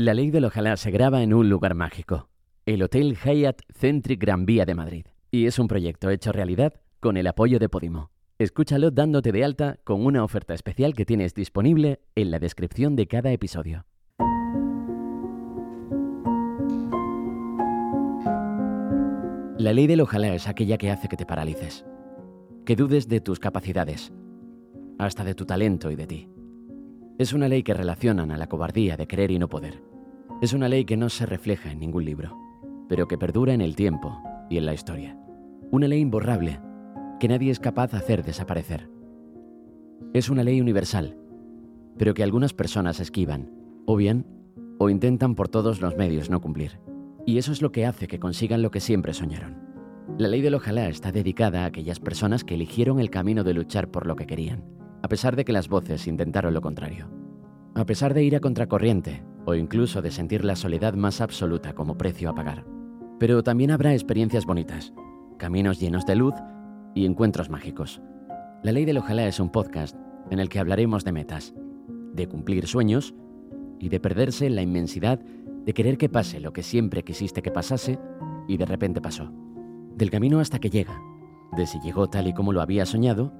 [0.00, 2.30] La ley del ojalá se graba en un lugar mágico,
[2.64, 7.18] el Hotel Hyatt Centric Gran Vía de Madrid, y es un proyecto hecho realidad con
[7.18, 8.10] el apoyo de Podimo.
[8.38, 13.08] Escúchalo dándote de alta con una oferta especial que tienes disponible en la descripción de
[13.08, 13.84] cada episodio.
[19.58, 21.84] La ley del ojalá es aquella que hace que te paralices,
[22.64, 24.14] que dudes de tus capacidades,
[24.98, 26.39] hasta de tu talento y de ti.
[27.20, 29.82] Es una ley que relacionan a la cobardía de querer y no poder.
[30.40, 32.34] Es una ley que no se refleja en ningún libro,
[32.88, 35.18] pero que perdura en el tiempo y en la historia.
[35.70, 36.62] Una ley imborrable
[37.20, 38.88] que nadie es capaz de hacer desaparecer.
[40.14, 41.18] Es una ley universal,
[41.98, 43.50] pero que algunas personas esquivan,
[43.84, 44.24] o bien,
[44.78, 46.80] o intentan por todos los medios no cumplir.
[47.26, 49.58] Y eso es lo que hace que consigan lo que siempre soñaron.
[50.16, 53.90] La ley del ojalá está dedicada a aquellas personas que eligieron el camino de luchar
[53.90, 57.08] por lo que querían, a pesar de que las voces intentaron lo contrario.
[57.74, 61.96] A pesar de ir a contracorriente, o incluso de sentir la soledad más absoluta como
[61.96, 62.64] precio a pagar.
[63.18, 64.92] Pero también habrá experiencias bonitas,
[65.38, 66.34] caminos llenos de luz
[66.94, 68.00] y encuentros mágicos.
[68.62, 69.96] La ley del ojalá es un podcast
[70.30, 71.54] en el que hablaremos de metas,
[72.12, 73.14] de cumplir sueños
[73.78, 75.20] y de perderse en la inmensidad
[75.64, 77.98] de querer que pase lo que siempre quisiste que pasase
[78.48, 79.32] y de repente pasó.
[79.96, 81.00] Del camino hasta que llega,
[81.56, 83.32] de si llegó tal y como lo había soñado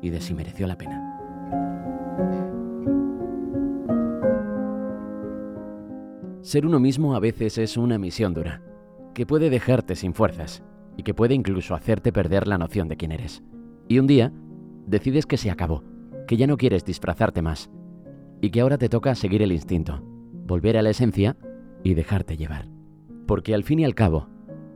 [0.00, 1.06] y de si mereció la pena.
[6.42, 8.62] Ser uno mismo a veces es una misión dura,
[9.14, 10.62] que puede dejarte sin fuerzas
[10.96, 13.42] y que puede incluso hacerte perder la noción de quién eres.
[13.88, 14.32] Y un día
[14.86, 15.84] decides que se acabó,
[16.26, 17.70] que ya no quieres disfrazarte más
[18.40, 20.00] y que ahora te toca seguir el instinto,
[20.46, 21.36] volver a la esencia
[21.82, 22.68] y dejarte llevar.
[23.26, 24.28] Porque al fin y al cabo,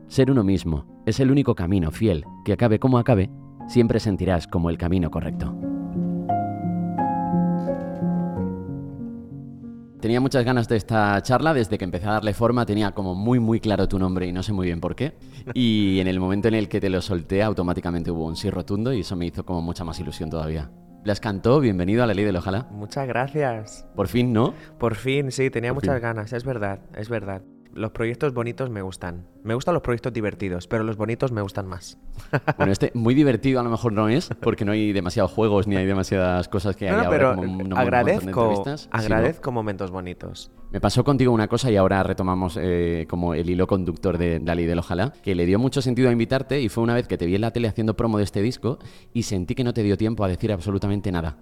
[0.07, 3.31] ser uno mismo es el único camino fiel que acabe como acabe,
[3.67, 5.55] siempre sentirás como el camino correcto.
[10.01, 13.39] Tenía muchas ganas de esta charla, desde que empecé a darle forma tenía como muy
[13.39, 15.15] muy claro tu nombre y no sé muy bien por qué.
[15.55, 18.93] Y en el momento en el que te lo solté, automáticamente hubo un sí rotundo
[18.93, 20.69] y eso me hizo como mucha más ilusión todavía.
[21.03, 22.67] Las cantó, bienvenido a la ley del ojalá.
[22.71, 23.87] Muchas gracias.
[23.95, 24.53] Por fin, ¿no?
[24.79, 26.03] Por fin, sí, tenía Por muchas fin.
[26.03, 27.41] ganas, es verdad, es verdad.
[27.75, 29.27] Los proyectos bonitos me gustan.
[29.43, 31.97] Me gustan los proyectos divertidos, pero los bonitos me gustan más.
[32.57, 35.75] Bueno, este muy divertido a lo mejor no es, porque no hay demasiados juegos ni
[35.75, 39.51] hay demasiadas cosas que hay No, ahora pero como un- un montón de agradezco, agradezco
[39.51, 40.51] momentos bonitos.
[40.71, 44.55] Me pasó contigo una cosa y ahora retomamos eh, como el hilo conductor de la
[44.55, 47.17] ley del ojalá, que le dio mucho sentido a invitarte y fue una vez que
[47.17, 48.79] te vi en la tele haciendo promo de este disco
[49.13, 51.37] y sentí que no te dio tiempo a decir absolutamente nada.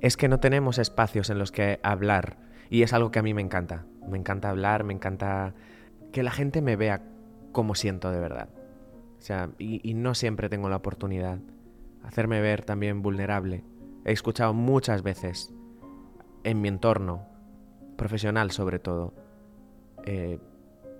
[0.00, 2.38] Es que no tenemos espacios en los que hablar
[2.70, 3.84] y es algo que a mí me encanta.
[4.08, 5.54] Me encanta hablar, me encanta
[6.12, 7.02] que la gente me vea
[7.52, 8.48] como siento de verdad.
[9.18, 11.38] O sea, y, no siempre tengo la oportunidad.
[12.04, 13.64] Hacerme ver también vulnerable.
[14.04, 15.52] He escuchado muchas veces
[16.44, 17.26] en mi entorno,
[17.96, 19.12] profesional sobre todo,
[20.04, 20.38] eh,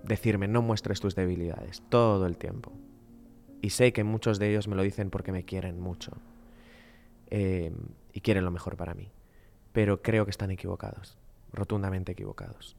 [0.03, 2.73] decirme no muestres tus debilidades todo el tiempo.
[3.63, 6.13] Y sé que muchos de ellos me lo dicen porque me quieren mucho
[7.31, 7.73] eh,
[8.13, 9.11] y quieren lo mejor para mí.
[9.73, 11.19] Pero creo que están equivocados,
[11.53, 12.77] rotundamente equivocados.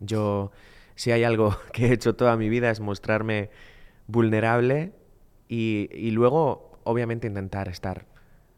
[0.00, 0.52] Yo,
[0.94, 3.50] si hay algo que he hecho toda mi vida es mostrarme
[4.06, 4.92] vulnerable
[5.48, 8.06] y, y luego, obviamente, intentar estar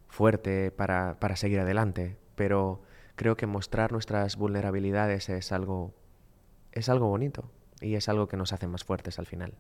[0.09, 2.17] fuerte para, para seguir adelante.
[2.35, 2.83] Pero
[3.17, 5.95] creo que mostrar nuestras vulnerabilidades es algo,
[6.73, 7.51] es algo bonito
[7.81, 9.55] y es algo que nos hace más fuertes al final.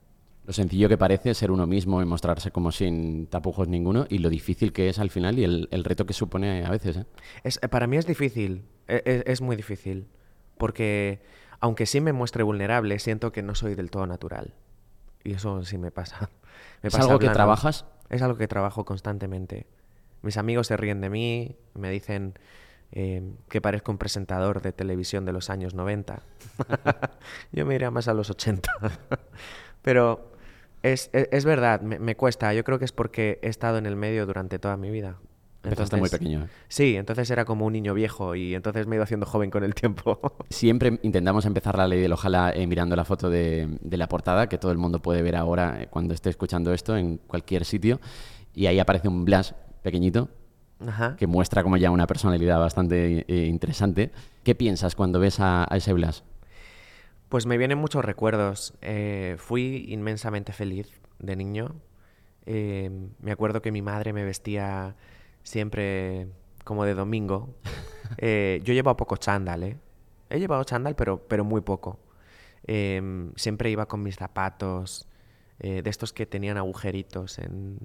[0.48, 4.30] Lo sencillo que parece ser uno mismo y mostrarse como sin tapujos ninguno y lo
[4.30, 6.96] difícil que es al final y el, el reto que supone a veces.
[6.96, 7.04] ¿eh?
[7.44, 10.08] Es, eh, para mí es difícil, e- e- es, muy difícil,
[10.56, 11.20] porque
[11.60, 14.54] aunque sí me muestre vulnerable, siento que no soy del todo natural.
[15.22, 16.30] Y eso sí me pasa.
[16.82, 17.84] Me ¿Es pasa algo que trabajas?
[18.08, 19.66] Es algo que trabajo constantemente.
[20.22, 22.38] Mis amigos se ríen de mí, me dicen
[22.92, 26.22] eh, que parezco un presentador de televisión de los años 90.
[27.52, 28.72] Yo me iría más a los 80.
[29.82, 30.37] Pero
[30.82, 32.52] es, es- es verdad, me, me cuesta.
[32.54, 35.18] Yo creo que es porque he estado en el medio durante toda mi vida.
[35.64, 36.44] Empezaste muy pequeño.
[36.44, 36.48] ¿eh?
[36.68, 39.64] Sí, entonces era como un niño viejo y entonces me he ido haciendo joven con
[39.64, 40.20] el tiempo.
[40.50, 44.48] Siempre intentamos empezar la ley del ojalá eh, mirando la foto de, de la portada,
[44.48, 48.00] que todo el mundo puede ver ahora eh, cuando esté escuchando esto en cualquier sitio.
[48.54, 50.28] Y ahí aparece un Blas pequeñito
[50.86, 51.16] Ajá.
[51.16, 54.12] que muestra como ya una personalidad bastante eh, interesante.
[54.44, 56.22] ¿Qué piensas cuando ves a, a ese Blas?
[57.28, 58.74] Pues me vienen muchos recuerdos.
[58.80, 61.74] Eh, fui inmensamente feliz de niño.
[62.46, 62.90] Eh,
[63.20, 64.96] me acuerdo que mi madre me vestía
[65.42, 66.28] siempre
[66.64, 67.54] como de domingo.
[68.16, 69.76] Eh, yo llevaba poco chándal, ¿eh?
[70.30, 71.98] He llevado chándal, pero, pero muy poco.
[73.36, 75.06] Siempre iba con mis zapatos,
[75.58, 77.78] de estos que tenían agujeritos en,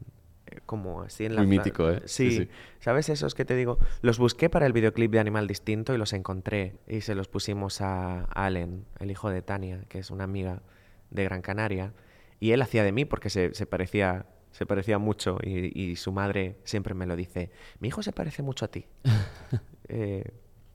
[0.65, 1.41] como así en la...
[1.41, 2.01] Muy mítico, ¿eh?
[2.05, 2.49] Sí, Sí, sí.
[2.79, 3.79] ¿sabes esos que te digo?
[4.01, 7.81] Los busqué para el videoclip de Animal Distinto y los encontré y se los pusimos
[7.81, 10.61] a Allen, el hijo de Tania, que es una amiga
[11.09, 11.93] de Gran Canaria,
[12.39, 14.25] y él hacía de mí porque se, se parecía...
[14.51, 17.49] Se parecía mucho y, y su madre siempre me lo dice.
[17.79, 18.85] Mi hijo se parece mucho a ti.
[19.89, 20.23] Eh,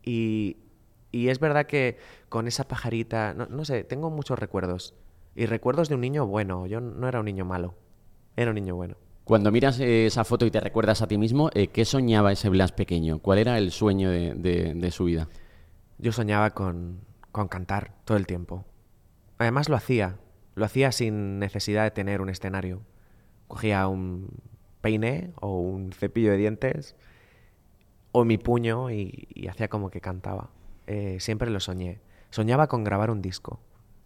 [0.02, 0.58] y,
[1.12, 1.96] y es verdad que
[2.28, 4.94] con esa pajarita, no, no sé, tengo muchos recuerdos.
[5.34, 6.66] Y recuerdos de un niño bueno.
[6.66, 7.74] Yo no era un niño malo.
[8.36, 8.96] Era un niño bueno.
[9.28, 12.48] Cuando miras eh, esa foto y te recuerdas a ti mismo, eh, ¿qué soñaba ese
[12.48, 13.18] Blas pequeño?
[13.18, 15.28] ¿Cuál era el sueño de, de- de su vida?
[15.98, 18.64] Yo soñaba con, con cantar todo el tiempo.
[19.36, 20.16] Además lo hacía.
[20.54, 22.80] Lo hacía sin necesidad de tener un escenario.
[23.48, 24.30] Cogía un
[24.80, 26.96] peine o un cepillo de dientes
[28.12, 30.48] o mi puño y, y hacía como que cantaba.
[30.86, 32.00] Eh, siempre lo soñé.
[32.30, 33.60] Soñaba con grabar un disco.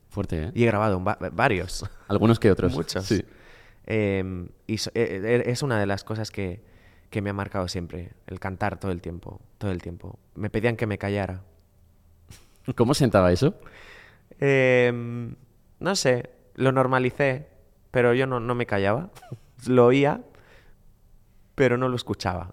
[0.08, 0.52] Fuerte, ¿eh?
[0.54, 1.00] Y he grabado
[1.32, 1.88] varios.
[2.08, 2.74] Algunos que otros.
[2.74, 3.06] Muchos.
[3.06, 3.24] Sí.
[3.86, 6.62] Eh, y so- eh, eh, es una de las cosas que,
[7.10, 10.18] que me ha marcado siempre, el cantar todo el tiempo, todo el tiempo.
[10.34, 11.42] Me pedían que me callara.
[12.76, 13.54] ¿Cómo sentaba eso?
[14.40, 14.92] Eh,
[15.80, 17.48] no sé, lo normalicé,
[17.90, 19.10] pero yo no, no me callaba.
[19.66, 20.22] lo oía,
[21.54, 22.50] pero no lo escuchaba.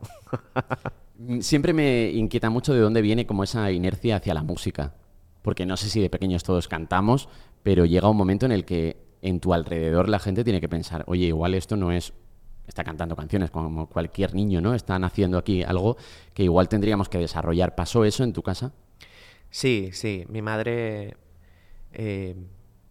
[1.42, 4.94] Siempre me inquieta mucho de dónde viene como esa inercia hacia la música.
[5.42, 7.30] Porque no sé si de pequeños todos cantamos,
[7.64, 11.04] pero llega un momento en el que en tu alrededor la gente tiene que pensar,
[11.08, 12.14] oye, igual esto no es...
[12.68, 14.76] Está cantando canciones como cualquier niño, ¿no?
[14.76, 15.98] Están haciendo aquí algo
[16.36, 17.74] que igual tendríamos que desarrollar.
[17.74, 18.74] ¿Pasó eso en tu casa?
[19.50, 20.26] Sí, sí.
[20.30, 21.18] Mi madre
[21.92, 22.36] eh,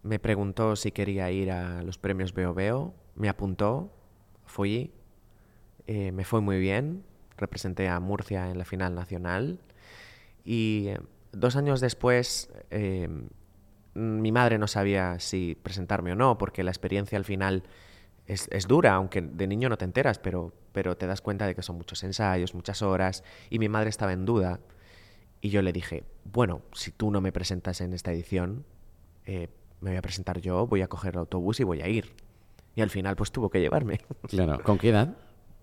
[0.03, 2.93] me preguntó si quería ir a los premios Veo Veo.
[3.15, 3.89] Me apuntó,
[4.43, 4.91] fui,
[5.87, 7.05] eh, me fue muy bien.
[7.37, 9.61] Representé a Murcia en la final nacional.
[10.43, 10.99] Y eh,
[11.31, 12.49] dos años después,
[13.99, 17.63] mi madre no sabía si presentarme o no, porque la experiencia al final
[18.25, 21.55] es, es dura, aunque de niño no te enteras, pero, pero te das cuenta de
[21.55, 23.23] que son muchos ensayos, muchas horas.
[23.49, 24.59] Y mi madre estaba en duda.
[25.41, 28.65] Y yo le dije, bueno, si tú no me presentas en esta edición,
[29.25, 29.47] eh,
[29.81, 32.13] me voy a presentar yo, voy a coger el autobús y voy a ir.
[32.75, 33.99] Y al final pues tuvo que llevarme.
[34.27, 34.61] Claro.
[34.63, 35.15] ¿Con qué edad?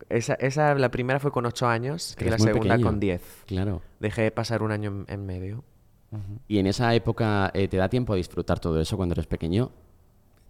[0.08, 2.86] Esa, esa la primera fue con ocho años Que y la segunda pequeño.
[2.86, 3.22] con diez.
[3.46, 3.80] Claro.
[4.00, 5.64] Dejé pasar un año en, en medio.
[6.48, 9.70] ¿Y en esa época eh, te da tiempo a disfrutar todo eso cuando eres pequeño?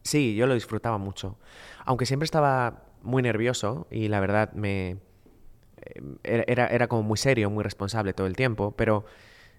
[0.03, 1.37] Sí, yo lo disfrutaba mucho.
[1.85, 4.99] Aunque siempre estaba muy nervioso y la verdad me...
[6.23, 9.05] eh, Era, era, como muy serio, muy responsable todo el tiempo, pero,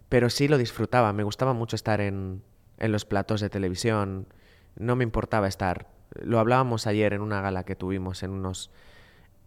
[0.07, 1.11] pero sí lo disfrutaba.
[1.13, 2.41] Me gustaba mucho estar en,
[2.77, 4.27] en los platos de televisión.
[4.77, 5.87] No me importaba estar.
[6.21, 8.71] Lo hablábamos ayer en una gala que tuvimos en, unos,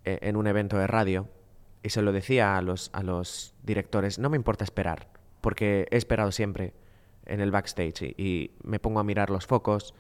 [0.05, 1.29] eh, en un evento de radio
[1.83, 5.09] y se lo decía a los, a los directores, no me importa esperar,
[5.41, 6.75] porque he esperado siempre
[7.27, 9.95] en el backstage y, y me pongo a mirar los focos,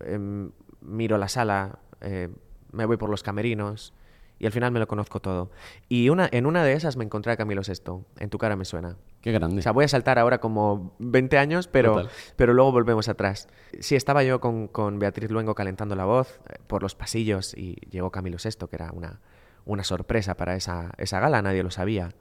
[0.00, 0.50] em,
[0.80, 2.28] miro la sala, eh,
[2.72, 3.92] me voy por los camerinos
[4.38, 5.50] y al final me lo conozco todo.
[5.88, 8.64] Y una, en una de esas me encontré a Camilo Sesto, en tu cara me
[8.64, 8.96] suena.
[9.20, 9.58] Qué grande.
[9.58, 12.10] O sea, voy a saltar ahora como 20 años, pero, Total.
[12.36, 13.48] pero luego volvemos atrás.
[13.80, 17.74] Sí, estaba yo con, con Beatriz Luengo calentando la voz eh, por los pasillos y
[17.90, 19.20] llegó Camilo Sesto, que era una,
[19.66, 22.14] una sorpresa para esa, esa gala, nadie lo sabía.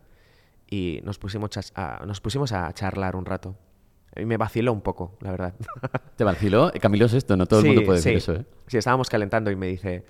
[0.70, 3.56] Y nos pusimos, a, nos pusimos a charlar un rato.
[4.16, 5.54] Y me vaciló un poco, la verdad.
[6.16, 6.72] ¿Te vaciló?
[6.80, 8.18] Camilo es esto, no todo el mundo puede decir sí.
[8.18, 8.46] eso, ¿eh?
[8.68, 10.06] Sí, estábamos calentando y me dice,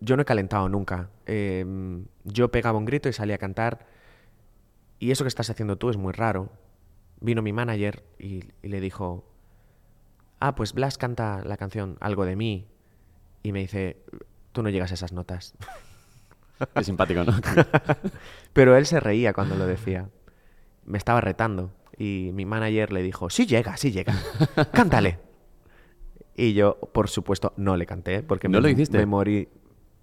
[0.00, 1.10] yo no he calentado nunca.
[1.26, 1.64] Eh,
[2.24, 3.86] yo pegaba un grito y salía a cantar.
[4.98, 6.50] Y eso que estás haciendo tú es muy raro.
[7.20, 9.24] Vino mi manager y, y le dijo,
[10.40, 12.66] ah, pues Blas canta la canción Algo de mí.
[13.42, 14.02] Y me dice,
[14.52, 15.54] tú no llegas a esas notas.
[16.74, 17.32] Qué simpático, ¿no?
[18.52, 20.08] Pero él se reía cuando lo decía.
[20.84, 21.72] Me estaba retando.
[21.96, 24.14] Y mi manager le dijo, sí llega, sí llega.
[24.72, 25.18] Cántale.
[26.36, 28.98] Y yo, por supuesto, no le canté porque ¿No me, lo hiciste?
[28.98, 29.48] me morí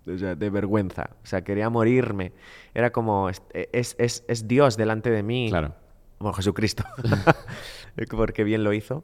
[0.08, 1.10] o sea, de vergüenza.
[1.24, 2.32] O sea, quería morirme.
[2.74, 5.48] Era como, es, es, es- es Dios delante de mí.
[5.50, 5.76] Claro.
[6.20, 6.84] Bueno, Jesucristo.
[8.12, 9.04] porque bien lo hizo.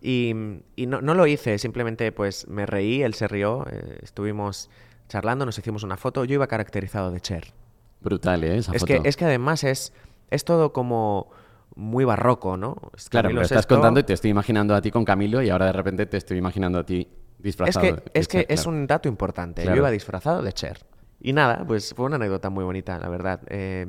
[0.00, 0.32] Y,
[0.76, 4.70] y no, no lo hice, simplemente pues me reí, él se rió, eh, estuvimos
[5.08, 6.24] charlando, nos hicimos una foto.
[6.24, 7.52] Yo iba caracterizado de Cher.
[8.00, 8.58] Brutal, ¿eh?
[8.58, 9.02] Esa Es foto.
[9.02, 9.92] que, es que además es,
[10.30, 11.30] es todo como
[11.74, 12.76] muy barroco, ¿no?
[12.96, 15.50] Es Claro, me lo estás contando y te estoy imaginando a ti con Camilo y
[15.50, 17.84] ahora de repente te estoy imaginando a ti Es disfrazado.
[17.86, 19.62] que, de- es, que es un dato importante.
[19.62, 19.76] Claro.
[19.76, 20.78] Yo iba disfrazado de Cher.
[21.20, 23.40] Y nada, pues fue una anécdota muy bonita, la verdad.
[23.48, 23.86] Eh,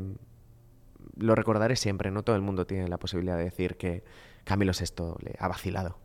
[1.18, 2.10] lo recordaré siempre.
[2.12, 4.04] No todo el mundo tiene la posibilidad de decir que
[4.46, 5.98] Camilo Sesto le ha vacilado.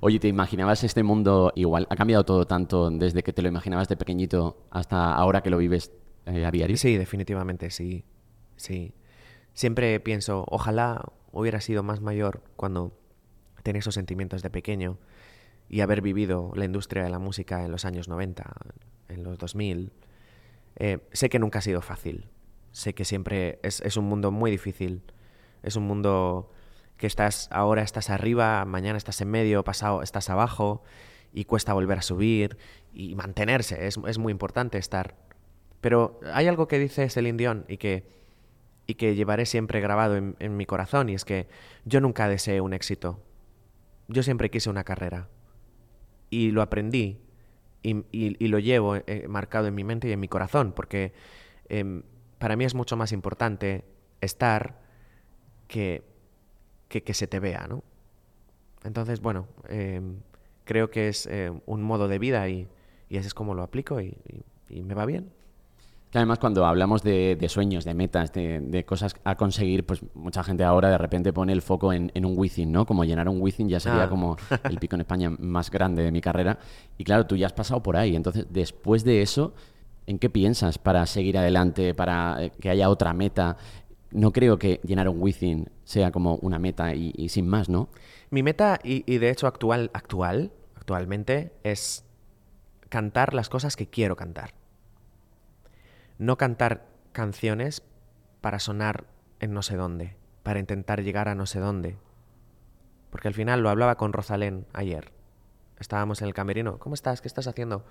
[0.00, 1.86] Oye, ¿te imaginabas este mundo igual?
[1.90, 5.58] ¿Ha cambiado todo tanto desde que te lo imaginabas de pequeñito hasta ahora que lo
[5.58, 5.92] vives
[6.26, 6.76] eh, a diario?
[6.76, 8.04] Sí, definitivamente, sí.
[8.56, 8.94] Sí.
[9.54, 12.98] Siempre pienso, ojalá hubiera sido más mayor cuando
[13.62, 14.98] tenía esos sentimientos de pequeño
[15.68, 18.44] y haber vivido la industria de la música en los años 90,
[19.08, 19.92] en los 2000.
[20.76, 22.28] Eh, sé que nunca ha sido fácil.
[22.72, 25.02] Sé que siempre es, es un mundo muy difícil.
[25.62, 26.50] Es un mundo
[26.96, 30.82] que estás ahora estás arriba, mañana estás en medio, pasado estás abajo
[31.32, 32.58] y cuesta volver a subir
[32.92, 33.86] y mantenerse.
[33.86, 35.16] Es, es muy importante estar.
[35.80, 38.06] Pero hay algo que dice Celine Dion y que,
[38.86, 41.48] y que llevaré siempre grabado en, en mi corazón y es que
[41.84, 43.20] yo nunca deseé un éxito.
[44.08, 45.28] Yo siempre quise una carrera.
[46.30, 47.20] Y lo aprendí
[47.82, 51.12] y, y, lo llevo eh, marcado en mi mente y en mi corazón porque
[51.68, 52.02] eh,
[52.38, 53.84] para mí es mucho más importante
[54.20, 54.80] estar
[55.66, 56.04] que,
[56.92, 57.82] que, que se te vea, ¿no?
[58.84, 60.00] Entonces, bueno, eh,
[60.64, 62.68] creo que es eh, un modo de vida y,
[63.08, 64.14] y, así es como lo aplico y,
[64.68, 65.30] y, y me va bien.
[66.14, 70.44] Además, cuando hablamos de, de sueños, de metas, de, de, cosas a conseguir, pues mucha
[70.44, 72.84] gente ahora de repente pone el foco en, en un Wizzing, ¿no?
[72.84, 74.08] Como llenar un Wizzing ya sería ah.
[74.10, 76.58] como el pico en España más grande de mi carrera.
[76.98, 78.14] Y claro, tú ya has pasado por ahí.
[78.14, 79.54] Entonces, después de eso,
[80.06, 83.56] ¿en qué piensas para seguir adelante, para eh, que haya otra meta?
[84.12, 87.88] No creo que llenar un Wizzing sea como una meta y, y sin más, ¿no?
[88.30, 92.04] Mi meta, y, y de hecho actual, actual, actualmente, es
[92.88, 94.54] cantar las cosas que quiero cantar
[96.22, 97.82] no cantar canciones
[98.40, 99.06] para sonar
[99.40, 101.96] en no sé dónde, para intentar llegar a no sé dónde.
[103.10, 105.10] Porque al final lo hablaba con Rosalén ayer.
[105.80, 106.78] Estábamos en el camerino.
[106.78, 107.20] ¿Cómo estás?
[107.20, 107.84] ¿Qué estás haciendo?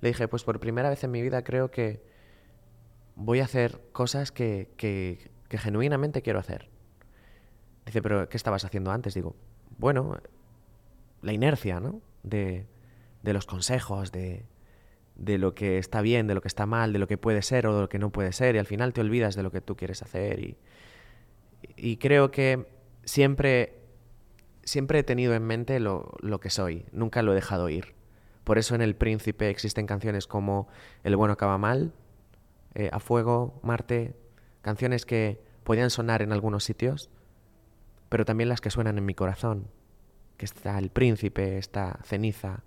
[0.00, 2.02] Le dije, pues por primera vez en mi vida creo que
[3.14, 6.68] voy a hacer cosas que, que, que genuinamente quiero hacer.
[7.86, 9.14] Dice, pero ¿qué estabas haciendo antes?
[9.14, 9.34] Digo,
[9.78, 10.18] bueno,
[11.22, 12.00] la inercia, ¿no?
[12.22, 12.66] De,
[13.22, 14.44] de los consejos, de,
[15.16, 17.66] de lo que está bien, de lo que está mal, de lo que puede ser
[17.66, 19.60] o de lo que no puede ser, y al final te olvidas de lo que
[19.60, 20.40] tú quieres hacer.
[20.40, 20.56] Y,
[21.76, 22.66] y creo que
[23.04, 23.80] siempre,
[24.62, 27.94] siempre he tenido en mente lo, lo, que soy, nunca lo he dejado ir.
[28.44, 30.68] Por eso en El Príncipe existen canciones como
[31.04, 31.92] El bueno acaba mal,
[32.74, 34.14] eh, A Fuego, Marte,
[34.62, 37.10] canciones que podían sonar en algunos sitios,
[38.08, 39.68] pero también las que suenan en mi corazón,
[40.36, 42.62] que está El Príncipe, está Ceniza,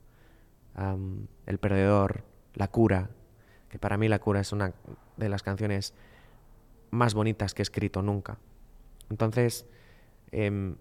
[1.46, 3.10] El Perdedor, la cura,
[3.70, 4.74] que para mí La cura es una
[5.18, 5.94] de las canciones
[6.92, 8.38] más bonitas que he escrito nunca.
[9.10, 9.66] Entonces,
[10.32, 10.76] eh,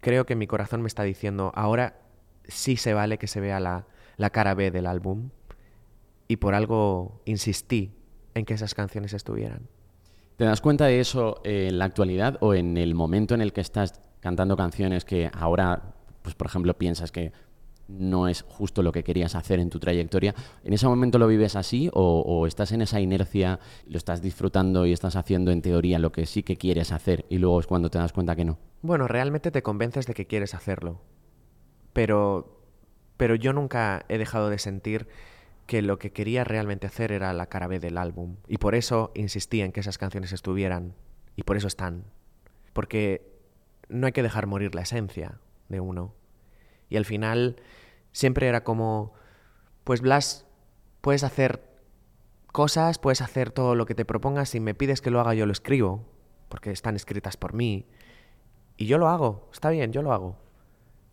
[0.00, 2.00] creo que mi corazón me está diciendo, ahora
[2.44, 5.30] sí se vale que se vea la cara B del álbum
[6.28, 7.92] y por algo insistí
[8.34, 9.68] en que esas canciones estuvieran.
[10.40, 13.60] ¿Te das cuenta de eso en la actualidad o en el momento en el que
[13.60, 15.92] estás cantando canciones que ahora,
[16.22, 17.30] pues por ejemplo, piensas que
[17.88, 20.34] no es justo lo que querías hacer en tu trayectoria.
[20.64, 24.94] ¿En ese momento lo vives así o, estás en esa inercia, lo estás disfrutando y
[24.94, 27.98] estás haciendo en teoría lo que sí que quieres hacer y luego es cuando te
[27.98, 28.56] das cuenta que no?
[28.80, 31.02] Bueno, realmente te convences de que quieres hacerlo,
[31.92, 32.62] pero,
[33.18, 35.06] pero yo nunca he dejado de sentir
[35.70, 39.12] que lo que quería realmente hacer era la cara B del álbum y por eso
[39.14, 40.96] insistí en que esas canciones estuvieran
[41.36, 42.06] y por eso están,
[42.72, 43.24] porque
[43.88, 46.12] no hay que dejar morir la esencia de uno.
[46.88, 47.62] Y al final
[48.10, 49.12] siempre era como,
[49.84, 50.44] pues Blas,
[51.02, 51.62] puedes hacer
[52.48, 55.46] cosas, puedes hacer todo lo que te propongas, si me pides que lo haga yo
[55.46, 56.04] lo escribo,
[56.48, 57.86] porque están escritas por mí.
[58.76, 60.36] Y yo lo hago, está bien, yo lo hago.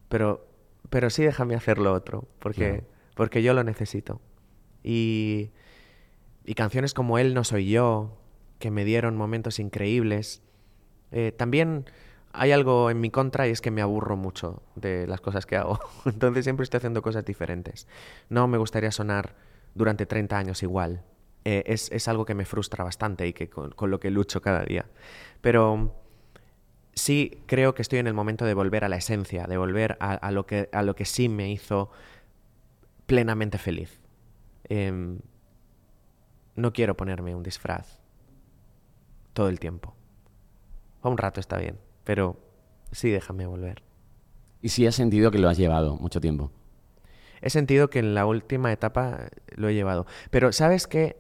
[0.10, 0.48] Pero,
[0.90, 3.14] pero sí déjame hacer lo otro, porque, no.
[3.14, 4.20] porque yo lo necesito.
[4.90, 5.52] Y,
[6.56, 8.18] canciones como Él no soy yo,
[8.58, 10.42] que me dieron momentos increíbles.
[11.12, 11.86] Eh, también
[12.32, 15.58] hay algo en mi contra y es que me aburro mucho de las cosas que
[15.58, 15.82] hago.
[16.06, 17.86] Entonces siempre estoy haciendo cosas diferentes.
[18.30, 19.36] No me gustaría sonar
[19.76, 21.04] durante 30 años igual.
[21.44, 24.86] Eh, es, algo que me frustra bastante y que con, lo que lucho cada día.
[25.42, 25.94] Pero
[26.94, 30.32] sí creo que estoy en el momento de volver a la esencia, de volver a
[30.32, 31.92] lo que sí me hizo
[33.06, 34.07] plenamente feliz.
[34.70, 35.18] Eh,
[36.56, 38.00] no quiero ponerme un disfraz
[39.34, 39.94] todo el tiempo.
[41.02, 42.38] A un rato está bien pero
[42.94, 43.84] sí déjame volver.
[44.62, 46.54] ¿Y si has sentido que lo has llevado mucho tiempo?
[47.42, 50.06] He sentido que en la última etapa lo he llevado.
[50.32, 51.18] Pero sabes que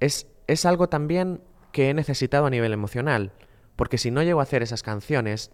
[0.00, 3.30] es, es algo también que he necesitado a nivel emocional.
[3.76, 5.52] Porque si no llego a hacer esas canciones,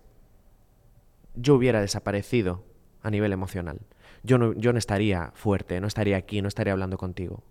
[1.34, 2.64] yo hubiera desaparecido
[3.02, 3.80] a nivel emocional.
[4.22, 7.42] Yo no, yo no estaría fuerte, no estaría aquí, no estaría hablando contigo.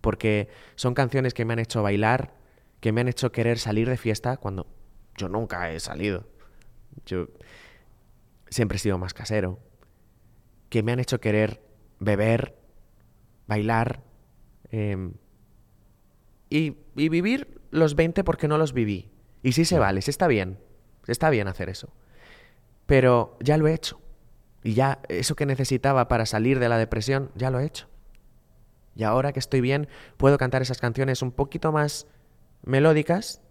[0.00, 2.34] Porque son canciones que me han hecho bailar,
[2.80, 4.66] que me han hecho querer salir de fiesta cuando
[5.16, 6.26] yo nunca he salido.
[7.06, 7.28] Yo
[8.48, 9.58] siempre he sido más casero.
[10.68, 11.62] Que me han hecho querer
[12.00, 12.56] beber,
[13.46, 14.02] bailar
[14.70, 15.12] eh,
[16.50, 19.10] y, y, vivir los 20 porque no los viví.
[19.42, 20.58] Y sí se vale, sí está bien.
[21.06, 21.92] Está bien hacer eso.
[22.86, 24.00] Pero ya lo he hecho.
[24.64, 27.86] Y ya eso que necesitaba para salir de la depresión, ya lo he hecho.
[28.96, 32.06] Y ahora que estoy bien, puedo cantar esas canciones un poquito más
[32.64, 33.42] melódicas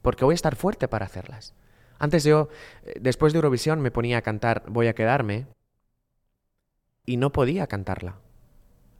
[0.00, 1.54] porque voy a estar fuerte para hacerlas.
[1.98, 2.48] Antes yo,
[2.84, 5.46] eh, después de Eurovisión, me ponía a cantar Voy a quedarme
[7.04, 8.18] y no podía cantarla.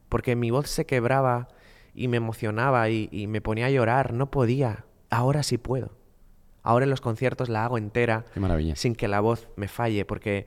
[0.08, 1.48] Porque mi voz se quebraba
[1.94, 4.12] y me emocionaba y, me ponía a llorar.
[4.12, 4.86] No podía.
[5.10, 5.92] Ahora sí puedo.
[6.62, 8.24] Ahora en los conciertos la hago entera.
[8.74, 10.04] Sin que la voz me falle.
[10.04, 10.46] Porque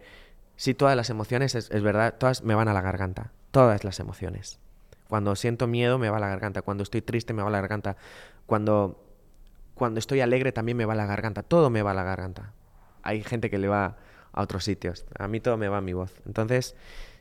[0.57, 3.31] si todas las emociones, es, es verdad, todas me van a la garganta.
[3.51, 4.59] Todas las emociones.
[5.07, 6.61] Cuando siento miedo me va a la garganta.
[6.61, 7.95] Cuando estoy triste me va a la garganta.
[8.45, 9.07] Cuando
[9.77, 12.51] cuando estoy alegre también me va la garganta, todo me va a la garganta.
[13.03, 13.95] Hay gente que le va
[14.33, 16.13] a otros sitios, a mí todo me va a mi voz.
[16.25, 16.75] Entonces,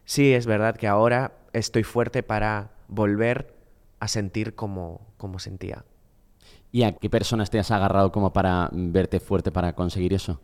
[0.04, 3.54] sí es verdad que ahora estoy fuerte para volver
[4.00, 5.84] a sentir como, como sentía.
[6.72, 10.40] ¿Y a qué personas te has agarrado como para verte fuerte para conseguir eso?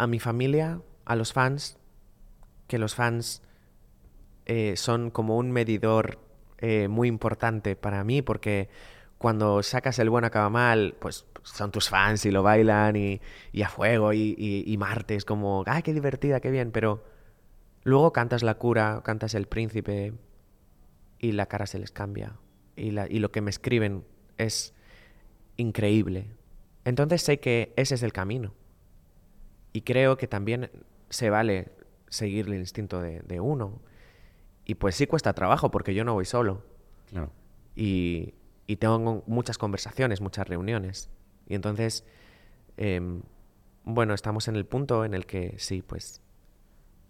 [0.00, 1.78] A mi familia, a los fans,
[2.66, 3.42] que los fans
[4.46, 6.18] eh, son como un medidor
[6.56, 8.70] eh, muy importante para mí porque
[9.18, 13.20] cuando sacas el bueno acaba mal, pues son tus fans y lo bailan y,
[13.62, 16.70] a fuego y, y, martes como, ¡ay, qué divertida, qué bien!
[16.72, 17.04] Pero
[17.82, 20.14] luego cantas la cura, cantas el príncipe
[21.18, 22.38] y la cara se les cambia
[22.74, 24.06] y, y lo que me escriben
[24.38, 24.72] es
[25.58, 26.30] increíble.
[26.86, 28.54] Entonces sé que ese es el camino.
[29.72, 30.70] Y creo que también
[31.08, 31.72] se vale
[32.08, 33.80] seguir el instinto de, de uno.
[34.64, 36.62] Y pues sí cuesta trabajo porque yo no voy solo.
[37.08, 37.30] Claro.
[37.74, 38.34] Y,
[38.66, 41.10] y tengo muchas conversaciones, muchas reuniones.
[41.48, 42.04] Y entonces,
[42.76, 43.22] em,
[43.82, 46.22] bueno, estamos en el punto en el que sí, pues,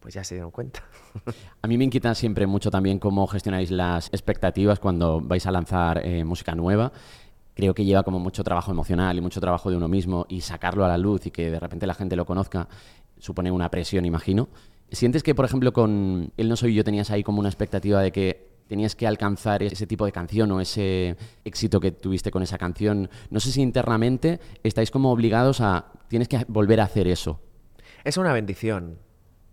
[0.00, 0.83] pues ya se dieron cuenta.
[1.62, 6.00] a mí me inquieta siempre mucho también cómo gestionáis las expectativas cuando vais a lanzar
[6.02, 6.93] eh, música nueva.
[7.54, 10.85] Creo que lleva como mucho trabajo emocional y mucho trabajo de uno mismo y sacarlo
[10.85, 12.69] a la luz y que de repente la gente lo conozca
[13.19, 14.49] supone una presión, imagino.
[14.90, 18.11] ¿Sientes que, por ejemplo, con Él no soy yo tenías ahí como una expectativa de
[18.11, 22.57] que tenías que alcanzar ese tipo de canción o ese éxito que tuviste con esa
[22.57, 23.11] canción.
[23.28, 27.40] No sé si internamente estáis como obligados a, tienes que volver a hacer eso.
[28.04, 28.99] Es una bendición.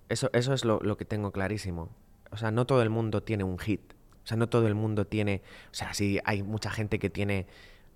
[0.09, 1.89] Eso, eso es lo, que tengo clarísimo.
[2.31, 3.93] O sea, no todo el mundo tiene un hit.
[4.23, 5.41] O sea, no todo el mundo tiene...
[5.71, 7.47] O sea, sí hay mucha gente que tiene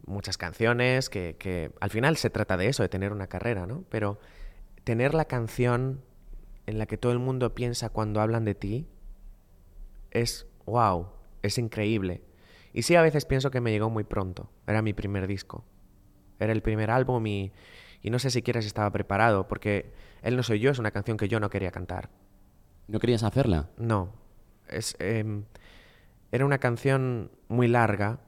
[0.06, 3.84] muchas canciones, que, que al final se trata de eso, de tener una carrera, ¿no?
[3.90, 4.20] Pero
[4.84, 6.02] tener la canción
[6.66, 8.88] en la que todo el mundo piensa cuando hablan de ti
[10.12, 11.08] es wow,
[11.42, 12.22] es increíble.
[12.74, 14.50] Y sí, a veces pienso que me llegó muy pronto.
[14.68, 15.66] Era mi primer disco.
[16.40, 17.52] Era el primer álbum y,
[18.02, 21.18] y no sé si quieres estaba preparado, porque Él no soy yo es una canción
[21.18, 22.10] que yo no quería cantar.
[22.88, 23.70] ¿No querías hacerla?
[23.78, 24.14] No.
[24.68, 25.46] Es, em,
[26.32, 28.20] era una canción muy larga.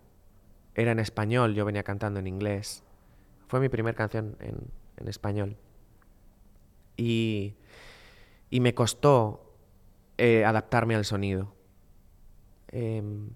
[0.75, 2.83] Era en español, yo venía cantando en inglés.
[3.47, 4.57] Fue mi primera canción en,
[4.97, 5.55] en español.
[6.97, 7.55] Y,
[8.49, 9.43] y me costó
[10.17, 11.55] eh, adaptarme al sonido.
[12.67, 13.31] Em,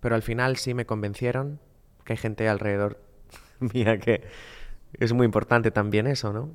[0.00, 1.60] pero al final sí me convencieron,
[2.04, 3.02] que hay gente alrededor
[3.60, 4.24] mía que
[4.94, 6.50] es muy importante también eso, ¿no?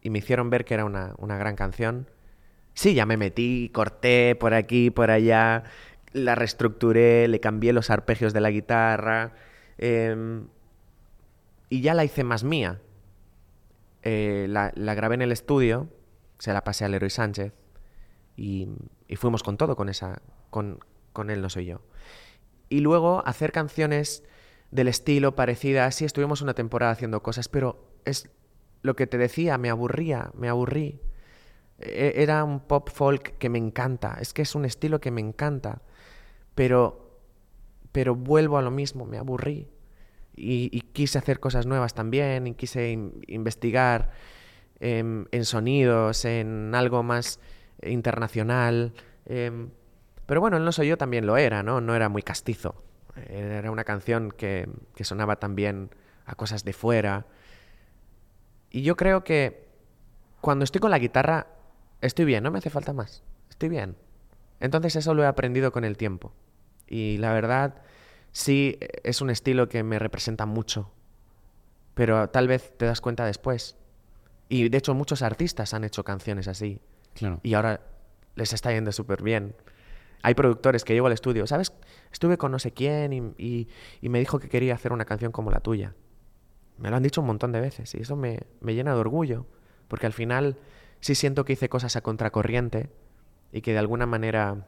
[0.00, 2.08] Y me hicieron ver que era una, gran canción.
[2.74, 5.64] Sí, ya me metí, corté por aquí, por allá,
[6.12, 9.34] la reestructuré, le cambié los arpegios de la guitarra
[9.78, 10.46] em,
[11.68, 12.80] y ya la hice más mía.
[14.02, 15.88] Eh, la, grabé en el estudio,
[16.38, 17.52] se la pasé a Leroy Sánchez
[18.36, 18.68] y,
[19.06, 20.80] y fuimos con todo, con esa, con,
[21.12, 21.80] con él no soy yo.
[22.68, 24.22] Y luego hacer canciones
[24.70, 25.94] del estilo parecidas.
[25.94, 28.30] Sí, estuvimos una temporada haciendo cosas, pero es
[28.82, 31.00] lo que te decía, me aburría, me aburrí.
[31.78, 35.20] E, era un pop folk que me encanta, es que es un estilo que me
[35.20, 35.82] encanta,
[36.58, 37.20] pero,
[37.92, 39.68] pero vuelvo a lo mismo, me aburrí.
[40.34, 42.90] Y, quise hacer cosas nuevas también, y quise
[43.28, 44.10] investigar
[44.80, 47.38] en, sonidos, en algo más
[47.80, 48.92] internacional.
[49.24, 49.70] Em,
[50.26, 51.80] pero bueno, el No Soy Yo también lo era, ¿no?
[51.80, 52.82] No era muy castizo.
[53.28, 54.68] Era una canción que,
[55.02, 55.90] sonaba también
[56.26, 57.26] a cosas de fuera.
[58.68, 59.68] Y yo creo que
[60.40, 61.46] cuando estoy con la guitarra,
[62.00, 63.22] estoy bien, no me hace falta más.
[63.48, 63.94] Estoy bien.
[64.58, 66.32] Entonces eso lo he aprendido con el tiempo.
[66.88, 67.82] Y la verdad,
[68.32, 70.90] sí, es un estilo que me representa mucho.
[71.94, 73.76] Pero tal vez te das cuenta después.
[74.48, 76.80] Y de hecho muchos artistas han hecho canciones así.
[77.14, 77.40] Claro.
[77.42, 77.80] Y ahora
[78.36, 79.54] les está yendo súper bien
[80.22, 81.72] hay productores que llego al estudio, ¿sabes?
[82.12, 83.68] Estuve con no sé quién y,
[84.02, 85.94] me dijo que quería hacer una canción como la tuya.
[86.76, 89.46] Me lo han dicho un montón de veces y eso me, llena de orgullo,
[89.88, 90.56] porque al final
[91.00, 92.90] sí siento que hice cosas a contracorriente
[93.52, 94.66] y que de alguna manera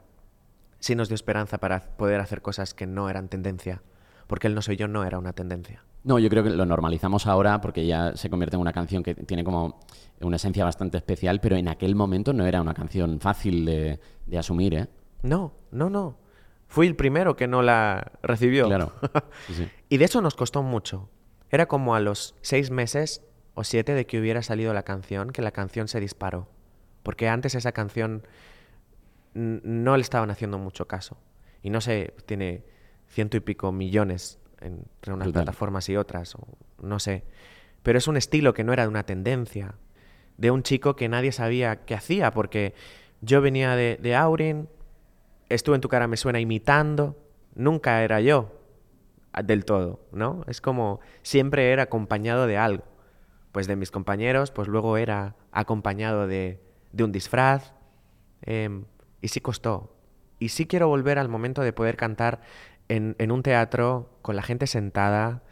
[0.80, 3.82] sí nos dio esperanza para poder hacer cosas que no eran tendencia,
[4.26, 5.84] porque él no soy yo no era una tendencia.
[6.02, 9.14] No, yo creo que lo normalizamos ahora porque ya se convierte en una canción que
[9.14, 9.80] tiene como
[10.20, 14.38] una esencia bastante especial, pero en aquel momento no era una canción fácil de, de
[14.38, 14.88] asumir, ¿eh?
[15.22, 16.16] No, no, no.
[16.68, 18.66] Fui el primero que no la recibió.
[18.66, 18.92] Claro.
[19.46, 19.68] Sí, sí.
[19.88, 21.10] Y de eso nos costó mucho.
[21.50, 23.22] Era como a los seis meses
[23.54, 26.48] o siete de que hubiera salido la canción, que la canción se disparó.
[27.02, 28.22] Porque antes esa canción
[29.34, 31.16] no le estaban haciendo mucho caso.
[31.62, 32.64] Y no sé, tiene
[33.08, 36.46] ciento y pico millones entre unas plataformas y otras, o
[36.82, 37.24] no sé.
[37.82, 39.74] Pero es un estilo que no era de una tendencia,
[40.36, 42.74] de un chico que nadie sabía qué hacía, porque
[43.20, 44.68] yo venía de, de Aurin,
[45.48, 47.16] estuve en tu cara me suena imitando,
[47.54, 48.60] nunca era yo
[49.44, 50.42] del todo, ¿no?
[50.46, 52.84] Es como siempre era acompañado de algo.
[53.52, 56.60] Pues de mis compañeros, pues luego era acompañado de,
[56.92, 57.72] de un disfraz.
[58.42, 58.84] em,
[59.20, 59.96] y sí costó.
[60.38, 62.40] Y sí quiero volver al momento de poder cantar
[62.88, 65.42] en, en un teatro con la gente sentada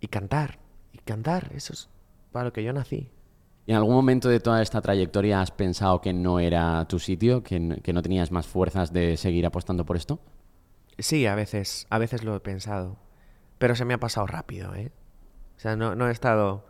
[0.00, 0.58] y cantar.
[0.92, 1.88] Y cantar, eso es
[2.32, 3.10] para lo que yo nací.
[3.66, 7.42] ¿Y en algún momento de toda esta trayectoria has pensado que no era tu sitio,
[7.42, 10.20] que, que no tenías más fuerzas de seguir apostando por esto?
[10.98, 12.96] Sí, a veces, a veces lo he pensado.
[13.58, 14.92] Pero se me ha pasado rápido, ¿eh?
[15.56, 16.66] O sea, no, no he estado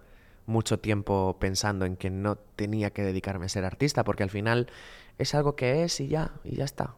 [0.47, 4.69] mucho tiempo pensando en que no tenía que dedicarme a ser artista, porque al final
[5.19, 6.95] es algo que es y ya, y ya está.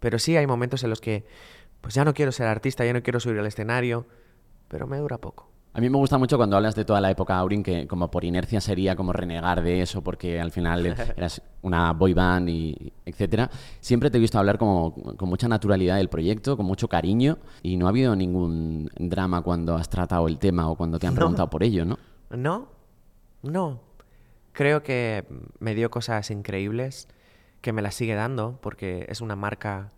[0.00, 1.24] Pero sí hay momentos en los que,
[1.80, 4.06] pues ya no quiero ser artista, ya no quiero subir al escenario,
[4.68, 5.50] pero me dura poco.
[5.76, 8.24] A mí me gusta mucho cuando hablas de toda la época Aurin, que como por
[8.24, 13.50] inercia sería como renegar de eso, porque al final eras una boy band y etcétera.
[13.80, 17.76] Siempre te he visto hablar como, con mucha naturalidad del proyecto, con mucho cariño, y
[17.76, 21.50] no ha habido ningún drama cuando has tratado el tema o cuando te han preguntado
[21.50, 21.98] por ello, ¿no?
[22.30, 22.68] No,
[23.42, 23.80] no.
[24.52, 25.24] Creo que
[25.60, 27.08] me dio cosas increíbles,
[27.60, 29.92] que me las sigue dando, porque es una marca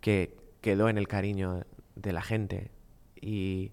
[0.00, 1.64] que quedó en el cariño
[1.96, 2.70] de la gente.
[3.20, 3.72] Y,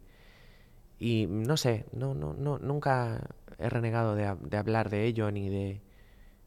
[0.99, 3.21] y no sé, no, no, no, nunca
[3.59, 5.81] he renegado de, hab- de hablar de ello, ni, de,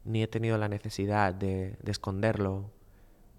[0.05, 2.71] ni he tenido la necesidad de, de esconderlo,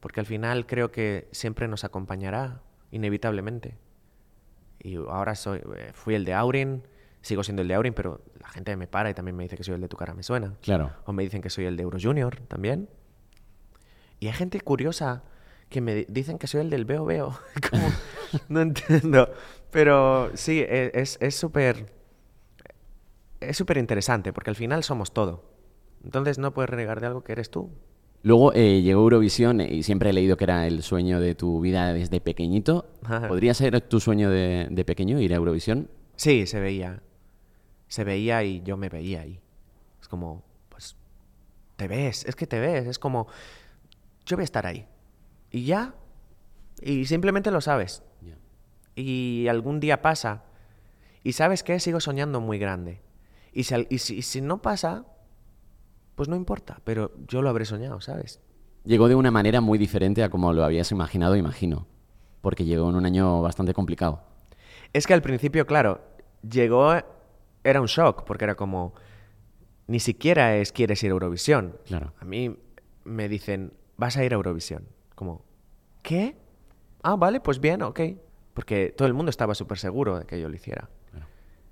[0.01, 3.79] porque al final creo que siempre nos acompañará, inevitablemente.
[4.83, 6.83] Y ahora soy, eh, fui el de Aurin,
[7.23, 9.65] sigo siendo el de Aurin, pero la gente me para y también me dice que
[9.65, 10.55] soy el de Tu cara me suena.
[10.63, 10.93] Claro.
[11.05, 12.89] O me dicen que soy el de Euro Junior también.
[14.19, 15.23] Y hay gente curiosa
[15.69, 17.39] que me di- dicen que soy el del Veo Veo.
[17.71, 17.89] Como,
[18.49, 19.31] no entiendo.
[19.71, 21.87] Pero sí, e- es es súper...
[23.41, 25.45] Es súper interesante porque al final somos todo.
[26.05, 27.71] Entonces no puedes renegar de algo que eres tú.
[28.23, 31.95] Luego eh, llegó Eurovisión y siempre he leído que era el sueño de tu vida
[31.95, 32.87] desde pequeñito.
[33.29, 35.89] ¿Podría ser tu sueño de, de pequeño ir a Eurovisión?
[36.17, 37.01] Sí, se veía.
[37.91, 39.41] Se veía y yo me veía ahí.
[40.01, 40.97] Es como, pues,
[41.75, 43.27] te ves, es que te ves, es como,
[44.25, 44.87] yo voy a estar ahí.
[45.51, 45.95] Y ya,
[46.81, 48.05] y simplemente lo sabes.
[48.95, 50.45] Y algún día pasa.
[51.25, 53.03] Y sabes qué, sigo soñando muy grande.
[53.53, 55.05] Y si, y si, y si no pasa,
[56.15, 58.41] pues no importa, pero yo lo habré soñado, ¿sabes?
[58.85, 61.89] Llegó de una manera muy diferente a como lo habías imaginado, imagino.
[62.41, 64.23] Porque llegó en un año bastante complicado.
[64.93, 66.01] Es que al principio, claro,
[66.49, 66.95] llegó,
[67.65, 68.95] era un shock, porque era como,
[69.87, 71.79] ni siquiera es quieres ir a Eurovisión.
[71.87, 72.15] Claro.
[72.19, 72.57] A mí
[73.05, 74.89] me dicen, vas a ir a Eurovisión.
[75.15, 75.45] Como,
[76.03, 76.37] ¿qué?
[77.03, 78.01] Ah, vale, pues bien, ok.
[78.55, 80.89] Porque todo el mundo estaba súper seguro de que yo lo hiciera.
[81.11, 81.27] Claro.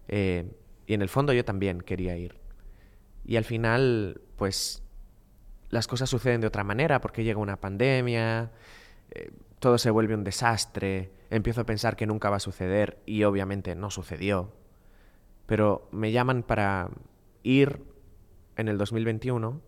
[0.09, 0.51] Eh,
[0.87, 2.40] y en el fondo yo también quería ir.
[3.24, 4.83] Y al final, pues,
[5.70, 8.53] las cosas suceden de otra manera, porque llega una pandemia,
[9.11, 13.24] eh, todo se vuelve un desastre, empiezo a pensar que nunca va a suceder y
[13.24, 14.53] obviamente no sucedió.
[15.49, 16.91] Pero me llaman para
[17.43, 17.81] ir
[18.57, 19.63] en el 2021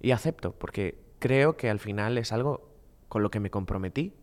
[0.00, 2.70] y acepto, porque creo que al final es algo
[3.10, 4.14] con lo que me comprometí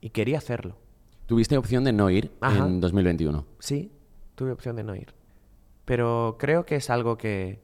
[0.00, 0.78] y quería hacerlo.
[1.26, 2.66] Tuviste opción de no ir Ajá.
[2.66, 3.44] en 2021.
[3.58, 3.92] Sí,
[4.36, 5.12] tuve opción de no ir.
[5.84, 7.60] Pero creo que es algo que,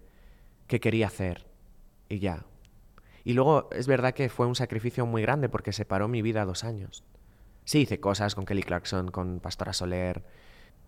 [0.66, 1.46] que quería hacer.
[2.10, 2.44] Y ya.
[3.24, 6.64] Y luego es verdad que fue un sacrificio muy grande porque separó mi vida dos
[6.64, 7.02] años.
[7.64, 10.22] Sí, hice cosas con Kelly Clarkson, con Pastora Soler,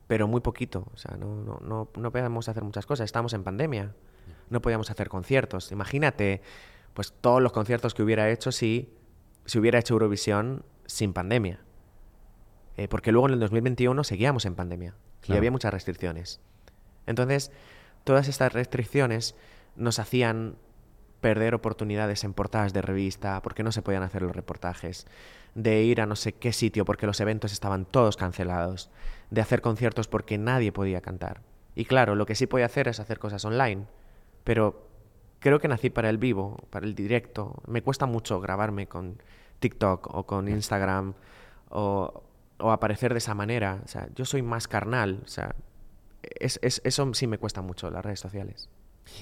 [0.08, 0.88] pero muy poquito.
[0.92, 3.04] O sea, no, no, no, no podíamos hacer muchas cosas.
[3.04, 3.94] Estábamos en pandemia.
[4.50, 5.70] No podíamos hacer conciertos.
[5.70, 6.42] Imagínate,
[6.94, 8.92] pues todos los conciertos que hubiera hecho si,
[9.44, 11.60] si hubiera hecho Eurovisión sin pandemia.
[12.76, 14.94] Eh, porque luego en el 2021 seguíamos en pandemia
[15.26, 16.40] y había muchas restricciones.
[17.06, 17.52] Entonces,
[18.04, 19.34] todas estas restricciones
[19.76, 20.56] nos hacían
[21.20, 25.06] perder oportunidades en portadas de revista porque no se podían hacer los reportajes,
[25.54, 28.90] de ir a no sé qué sitio porque los eventos estaban todos cancelados,
[29.30, 31.42] de hacer conciertos porque nadie podía cantar.
[31.74, 33.86] Y claro, lo que sí podía hacer es hacer cosas online,
[34.44, 34.88] pero
[35.38, 37.54] creo que nací para el vivo, para el directo.
[37.66, 39.22] Me cuesta mucho grabarme con
[39.60, 41.14] TikTok o con Instagram
[41.70, 42.22] o,
[42.58, 43.80] o aparecer de esa manera.
[43.84, 45.20] O sea, yo soy más carnal.
[45.24, 45.54] O sea,
[46.22, 48.68] es, es- eso sí me cuesta mucho, las redes sociales.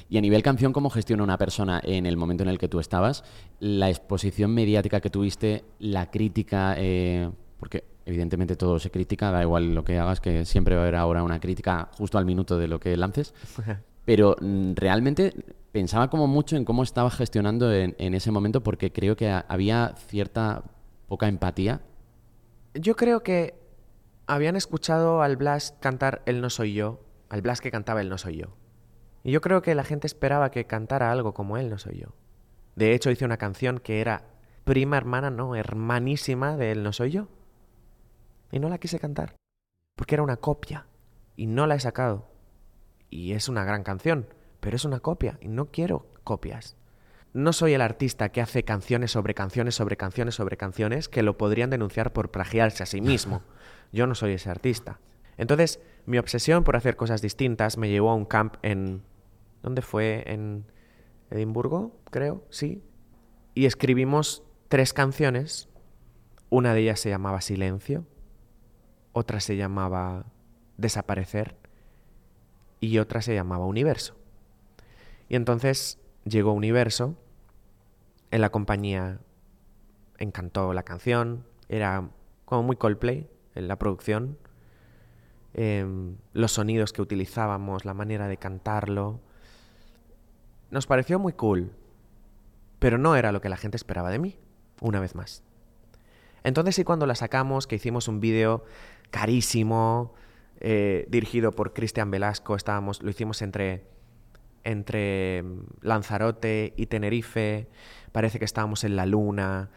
[0.09, 2.81] Y a nivel canción, ¿cómo gestiona una persona en el momento en el que tú
[2.81, 3.23] estabas?
[3.61, 9.75] La exposición mediática que tuviste, la crítica, eh, porque evidentemente todo se critica, da igual
[9.75, 12.69] lo que hagas, que siempre va a haber ahora una crítica justo al minuto de
[12.69, 13.35] lo que lances.
[14.07, 15.35] Pero mm, realmente
[15.73, 20.63] pensaba como mucho en cómo estaba gestionando en, ese momento porque creo que había cierta
[21.09, 21.83] poca empatía.
[22.75, 23.55] Yo creo que
[24.27, 28.19] habían escuchado al Blas cantar El no soy yo, al Blas que cantaba El no
[28.19, 28.57] soy yo.
[29.25, 32.15] Y yo creo que la gente esperaba que cantara algo como Él no soy yo.
[32.77, 34.23] De hecho, hice una canción que era
[34.65, 37.29] prima hermana, no, hermanísima de Él no soy yo.
[38.51, 39.37] Y no la quise cantar,
[39.97, 40.87] porque era una copia.
[41.37, 42.31] Y no la he sacado.
[43.11, 44.29] Y es una gran canción,
[44.61, 46.77] pero es una copia y no quiero copias.
[47.33, 51.37] No soy el artista que hace canciones sobre canciones sobre canciones sobre canciones que lo
[51.37, 53.43] podrían denunciar por plagiarse a sí mismo.
[53.93, 55.01] Yo no soy ese artista.
[55.37, 59.03] Entonces, mi obsesión por hacer cosas distintas me llevó a un camp en...
[59.63, 60.25] ¿Dónde fue?
[60.27, 60.65] En
[61.31, 62.83] Edimburgo, creo, sí.
[63.55, 65.69] Y escribimos tres canciones.
[66.49, 68.07] Una de ellas se llamaba Silencio,
[69.17, 70.27] otra se llamaba
[70.77, 71.57] Desaparecer
[72.81, 74.15] y otra se llamaba Universo.
[75.31, 77.17] Y entonces llegó Universo,
[78.31, 79.21] en la compañía
[80.19, 82.11] encantó la canción, era
[82.45, 84.37] como muy Coldplay en la producción,
[85.55, 89.21] em, los sonidos que utilizábamos, la manera de cantarlo.
[90.71, 91.73] Nos pareció muy cool,
[92.79, 94.39] pero no era lo que la gente esperaba de mí,
[94.83, 95.43] una vez más.
[96.47, 98.63] Entonces sí cuando la sacamos, que hicimos un vídeo
[99.11, 100.15] carísimo,
[100.61, 102.57] eh, dirigido por Cristian Velasco.
[102.57, 103.85] Estábamos, lo hicimos entre,
[104.65, 107.69] entre mm, Lanzarote y Tenerife.
[108.13, 109.71] Parece que estábamos en la luna.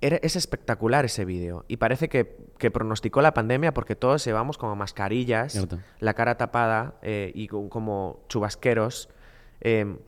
[0.00, 1.64] es espectacular ese vídeo.
[1.68, 2.24] Y parece que,
[2.70, 5.66] pronosticó la pandemia porque todos llevamos como mascarillas,
[5.98, 9.08] la cara tapada eh, y como chubasqueros.
[9.60, 9.98] Em,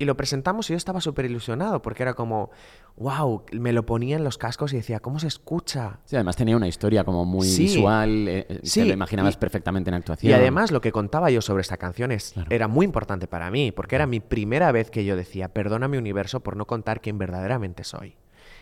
[0.00, 2.50] y lo presentamos y yo estaba súper ilusionado porque era como,
[2.96, 6.00] wow, me lo ponía en los cascos y decía, ¿cómo se escucha?
[6.06, 9.90] Sí, además tenía una historia como muy visual, eh, eh, sí, te lo imaginabas perfectamente
[9.90, 10.30] en actuación.
[10.30, 12.16] Y además lo que contaba yo sobre esta canción
[12.48, 15.98] era muy importante para mí, porque era mi primera vez que yo decía, perdona mi
[15.98, 18.16] universo por no contar quién verdaderamente soy.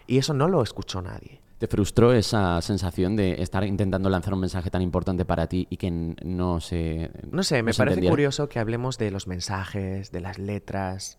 [0.09, 1.41] Y eso no lo escuchó nadie.
[1.59, 5.77] ¿Te frustró esa sensación de estar intentando lanzar un mensaje tan importante para ti y
[5.77, 7.13] que no se...
[7.31, 11.19] No sé, me parece curioso que hablemos de los mensajes, de las letras,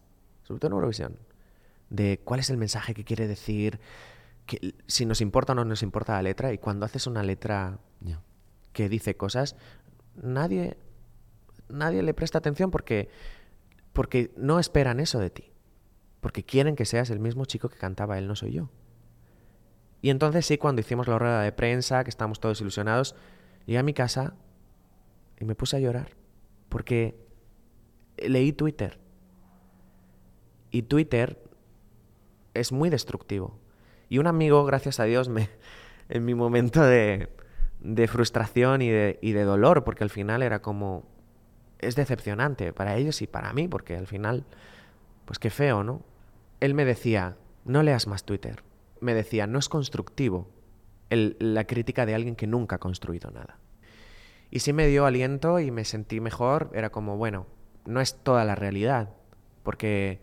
[0.49, 1.19] sobre todo en Eurovisión
[1.91, 3.79] de cuál es el mensaje que quiere decir,
[4.47, 7.79] que, si nos importa o no nos importa la letra, y cuando haces una letra
[8.73, 9.55] que dice cosas,
[10.15, 10.77] nadie,
[11.67, 13.09] nadie le presta atención porque,
[13.93, 15.51] porque no esperan eso de ti,
[16.19, 18.71] porque quieren que seas el mismo chico que cantaba Él no soy yo.
[20.01, 23.15] Y entonces sí, cuando hicimos la rueda de prensa, que estábamos todos ilusionados,
[23.67, 24.33] llegué a mi casa
[25.39, 26.15] y me puse a llorar,
[26.69, 27.19] porque
[28.17, 28.99] leí Twitter.
[30.71, 31.41] Y Twitter
[32.53, 33.59] es muy destructivo.
[34.09, 35.49] Y un amigo, gracias a Dios, me,
[36.09, 37.29] en mi momento de,
[38.07, 41.05] frustración y de, y de dolor, porque al final era como,
[41.79, 44.45] es decepcionante para ellos y para mí, porque al final,
[45.25, 46.03] pues qué feo, ¿no?
[46.59, 48.63] Él me decía, no leas más Twitter.
[48.99, 50.49] Me decía, no es constructivo
[51.09, 53.57] la crítica de alguien que nunca ha construido nada.
[54.51, 56.69] Y sí me dio aliento y me sentí mejor.
[56.73, 57.47] Era como, bueno,
[57.85, 59.09] no es toda la realidad,
[59.63, 60.19] porque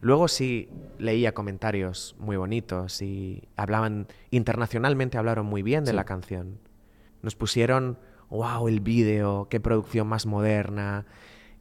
[0.00, 6.58] Luego sí leía comentarios muy bonitos y hablaban, internacionalmente hablaron muy bien de la canción.
[7.22, 11.06] Nos pusieron, wow, el vídeo, qué producción más moderna,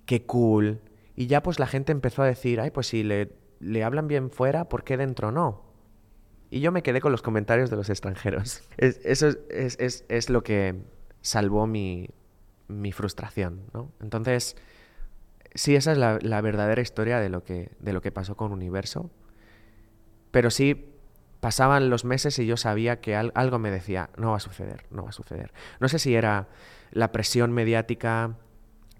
[0.05, 0.81] qué cool.
[1.15, 4.29] Y ya pues la gente empezó a decir, ay, pues si le, le hablan bien
[4.29, 5.63] fuera, ¿por qué dentro no?
[6.49, 8.63] Y yo me quedé con los comentarios de los extranjeros.
[8.77, 10.75] eso es, es, es, lo que
[11.21, 12.09] salvó mi,
[12.67, 13.91] mi frustración, ¿no?
[14.01, 14.55] Entonces
[15.55, 19.09] sí, esa es la, verdadera historia de lo, que, de lo que pasó con Universo.
[20.31, 20.93] Pero sí,
[21.39, 25.03] pasaban los meses y yo sabía que algo me decía, no va a suceder, no
[25.03, 25.53] va a suceder.
[25.79, 26.47] No sé si era
[26.91, 28.35] la presión mediática,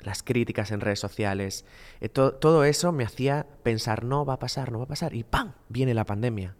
[0.02, 1.66] las críticas en redes sociales,
[2.00, 5.14] eh, todo eso me hacía pensar, no va a pasar, no va a pasar.
[5.14, 5.54] Y ¡pam!
[5.70, 6.56] Viene la pandemia.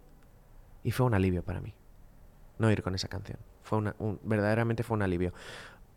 [0.84, 1.74] Y fue un alivio para mí,
[2.60, 3.40] no ir con esa canción.
[3.64, 5.34] Fue un, verdaderamente fue un alivio.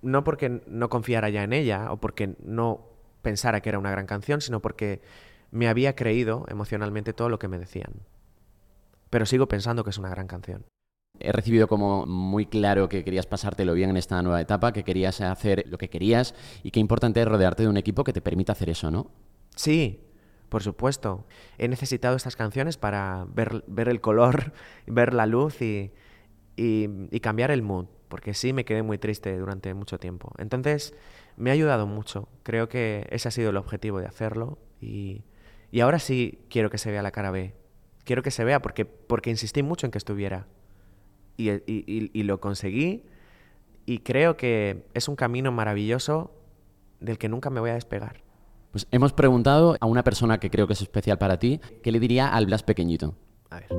[0.01, 2.98] No porque no confiara ya en ella o porque no
[3.29, 5.03] pensara que era una gran canción, sino porque
[5.51, 7.93] me había creído emocionalmente todo lo que me decían.
[9.11, 10.65] Pero sigo pensando que es una gran canción.
[11.21, 15.21] He recibido como muy claro que querías pasártelo bien en esta nueva etapa, que querías
[15.21, 18.53] hacer lo que querías y qué importante es rodearte de un equipo que te permita
[18.53, 19.11] hacer eso, ¿no?
[19.57, 20.01] Sí,
[20.49, 21.27] por supuesto.
[21.59, 24.53] He necesitado estas canciones para ver, ver el color,
[24.87, 25.93] ver la luz y,
[26.57, 27.87] y, cambiar el mood.
[28.09, 30.33] porque sí me quedé muy triste durante mucho tiempo.
[30.39, 30.95] Entonces,
[31.39, 32.29] me ha ayudado mucho.
[32.43, 35.25] Creo que ese ha sido el objetivo de hacerlo y,
[35.71, 37.55] y ahora sí quiero que se vea la cara B.
[38.05, 40.47] Quiero que se vea porque, porque insistí mucho en que estuviera.
[41.37, 43.05] Y, y, y lo conseguí
[43.89, 46.31] y creo que es un camino maravilloso
[47.01, 48.23] del que nunca me voy a despegar.
[48.71, 51.99] Pues hemos preguntado a una persona que creo que es especial para ti, ¿qué le
[51.99, 53.15] diría al Blas pequeñito?
[53.49, 53.73] A ver.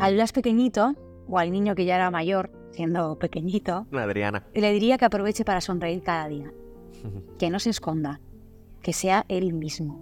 [0.00, 0.94] Al Blas pequeñito,
[1.28, 4.44] o al niño que ya era mayor, siendo pequeñito, Adriana.
[4.54, 6.52] le diría que aproveche para sonreír cada día,
[7.38, 8.20] que no se esconda,
[8.82, 10.00] que sea él mismo,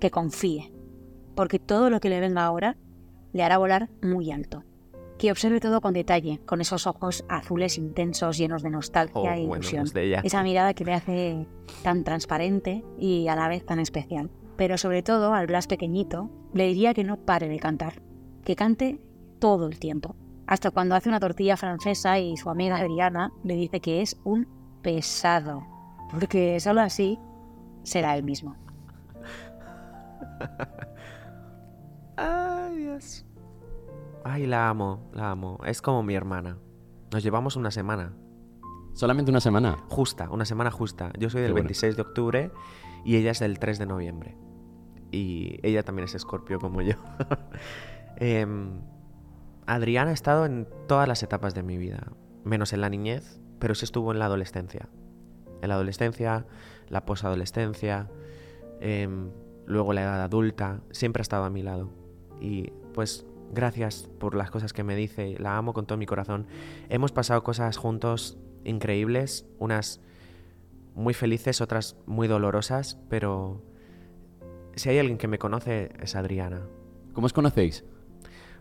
[0.00, 0.72] que confíe,
[1.34, 2.76] porque todo lo que le venga ahora
[3.32, 4.64] le hará volar muy alto
[5.18, 9.46] que observe todo con detalle, con esos ojos azules intensos, llenos de nostalgia Oh, e
[9.46, 9.84] bueno, ilusión.
[9.86, 10.20] de ella.
[10.22, 11.46] Esa mirada que le hace
[11.82, 14.30] tan transparente y a la vez tan especial.
[14.56, 18.00] Pero sobre todo al Blas pequeñito le diría que no pare de cantar,
[18.44, 19.00] que cante
[19.40, 20.14] todo el tiempo.
[20.48, 24.48] Hasta cuando hace una tortilla francesa y su amiga Adriana le dice que es un
[24.80, 25.62] pesado,
[26.10, 27.18] porque solo así
[27.82, 28.56] será el mismo.
[32.16, 33.26] Ay, Dios.
[34.24, 35.58] Ay, la amo, la amo.
[35.66, 36.56] Es como mi hermana.
[37.12, 38.14] Nos llevamos una semana.
[38.94, 39.84] Solamente una semana.
[39.90, 41.12] Justa, una semana justa.
[41.18, 41.64] Yo soy del bueno.
[41.66, 42.50] 26 de octubre
[43.04, 44.38] y ella es del 3 de noviembre.
[45.12, 46.94] Y ella también es escorpio como yo.
[48.16, 48.80] Em,
[49.68, 53.74] Adriana ha estado en todas las etapas de mi vida, menos en la niñez, pero
[53.74, 54.88] sí estuvo en la adolescencia.
[55.60, 56.46] En la adolescencia,
[56.88, 58.08] la posadolescencia,
[58.80, 59.30] em,
[59.66, 61.90] luego la edad adulta, siempre ha estado a mi lado.
[62.40, 66.46] Y pues gracias por las cosas que me dice, la amo con todo mi corazón.
[66.88, 70.00] Hemos pasado cosas juntos increíbles, unas
[70.94, 73.62] muy felices, otras muy dolorosas, pero
[74.76, 76.62] si hay alguien que me conoce es Adriana.
[77.12, 77.84] ¿Cómo os conocéis?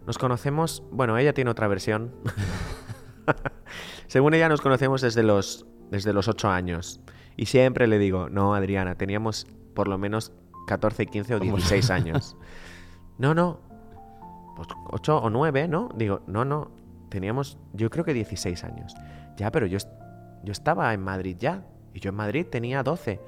[0.08, 2.15] Nos conocemos, bueno, ella tiene otra versión.
[4.08, 7.02] Según ella nos conocemos desde los, desde los 8 años.
[7.36, 10.32] Y siempre le digo, no, Adriana, teníamos por lo menos
[10.67, 12.38] 14, 15 o 16 años.
[13.17, 13.60] No, no,
[14.56, 15.89] pues 8 o 9, ¿no?
[15.93, 16.72] Digo, no, no,
[17.10, 18.96] teníamos, yo creo que 16 años.
[19.36, 19.78] Ya, pero yo,
[20.41, 21.65] yo estaba en Madrid ya.
[21.93, 23.20] Y yo en Madrid tenía 12.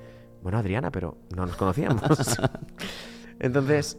[0.41, 2.03] Bueno, Adriana, pero no nos conocíamos.
[3.39, 3.97] Entonces,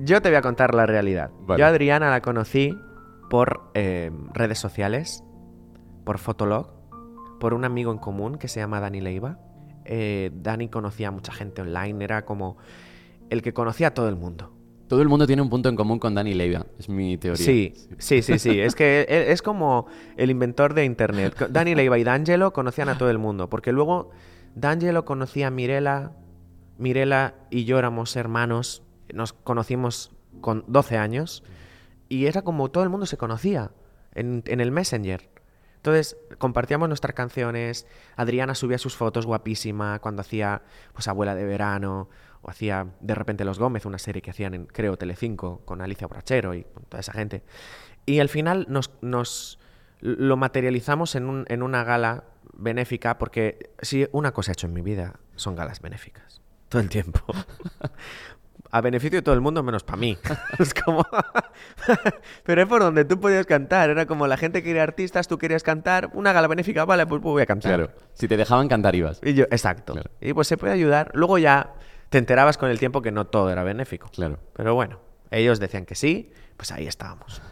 [0.00, 1.30] yo te voy a contar la realidad.
[1.40, 1.60] Vale.
[1.60, 2.76] Yo a Adriana la conocí
[3.30, 5.24] por eh, redes sociales,
[6.04, 6.70] por Fotolog,
[7.40, 9.38] por un amigo en común que se llama Dani Leiva.
[9.84, 12.56] Eh, Dani conocía a mucha gente online, era como
[13.30, 14.50] el que conocía a todo el mundo.
[14.88, 17.44] Todo el mundo tiene un punto en común con Dani Leiva, es mi teoría.
[17.44, 18.60] Sí, sí, sí, sí.
[18.60, 21.48] Es que él- es como el inventor de Internet.
[21.50, 24.10] Dani Leiva y D'Angelo conocían a todo el mundo, porque luego
[24.54, 26.12] D'Angelo conocía a Mirela,
[26.78, 31.42] Mirela y yo éramos hermanos, nos conocimos con 12 años,
[32.08, 33.70] y era como todo el mundo se conocía
[34.14, 35.28] en, el Messenger.
[35.76, 37.86] Entonces compartíamos nuestras canciones,
[38.16, 40.62] Adriana subía sus fotos guapísima cuando hacía
[40.92, 42.08] pues Abuela de Verano,
[42.42, 46.06] o hacía de repente Los Gómez, una serie que hacían en, creo, Telecinco, con Alicia
[46.06, 47.42] Borrachero y con toda esa gente.
[48.06, 49.58] Y al final nos, nos
[50.00, 54.74] lo materializamos en, un- en una gala benéfica, porque si una cosa he hecho en
[54.74, 56.40] mi vida son galas benéficas.
[56.68, 57.20] Todo el tiempo.
[58.76, 60.18] A beneficio de todo el mundo menos para mí.
[60.58, 61.06] es como...
[62.44, 63.90] Pero es por donde tú podías cantar.
[63.90, 66.10] Era como la gente quería artistas, tú querías cantar.
[66.12, 67.74] Una gala benéfica, vale, pues voy a cantar.
[67.76, 67.92] Claro.
[68.14, 69.20] Si te dejaban cantar ibas.
[69.22, 69.92] Y yo, exacto.
[69.92, 70.10] Claro.
[70.20, 71.12] Y pues se puede ayudar.
[71.14, 71.74] Luego ya
[72.08, 74.08] te enterabas con el tiempo que no todo era benéfico.
[74.08, 74.38] Claro.
[74.54, 74.98] Pero bueno,
[75.30, 77.42] ellos decían que sí, pues ahí estábamos.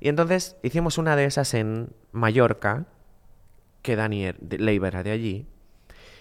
[0.00, 2.84] Y entonces hicimos una de esas en Mallorca,
[3.82, 5.46] que Dani er- Leiva era de allí.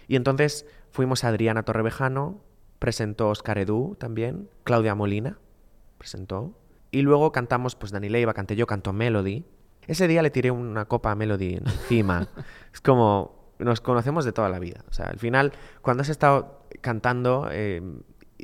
[0.08, 2.42] Y entonces fuimos a Adriana Torrevejano,
[2.80, 5.40] presentó Oscar Edu también, Claudia Molina
[5.98, 6.58] presentó.
[6.92, 9.46] Y luego cantamos, pues Dani Leiva, canté yo, cantó Melody.
[9.88, 12.28] Ese día le tiré una copa a Melody encima.
[12.74, 14.84] es como, nos conocemos de toda la vida.
[14.90, 17.82] O sea, al final, cuando has estado cantando, eh,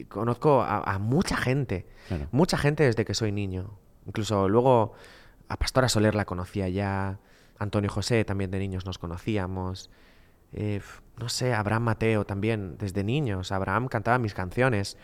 [0.09, 1.85] conozco a, a mucha gente.
[2.07, 2.27] Claro.
[2.31, 3.77] Mucha gente desde que soy niño.
[4.05, 4.93] Incluso luego
[5.47, 7.19] a Pastora Soler la conocía ya.
[7.59, 9.89] Antonio José también de niños nos conocíamos.
[10.51, 10.81] Eh,
[11.17, 13.51] no sé, Abraham Mateo también desde niños.
[13.51, 14.97] Abraham cantaba mis canciones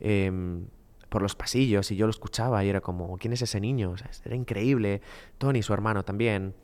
[0.00, 0.66] em,
[1.08, 3.94] por los pasillos y yo lo escuchaba y era como, ¿quién es ese niño?
[4.24, 5.00] Era increíble.
[5.38, 6.54] Tony, su hermano también.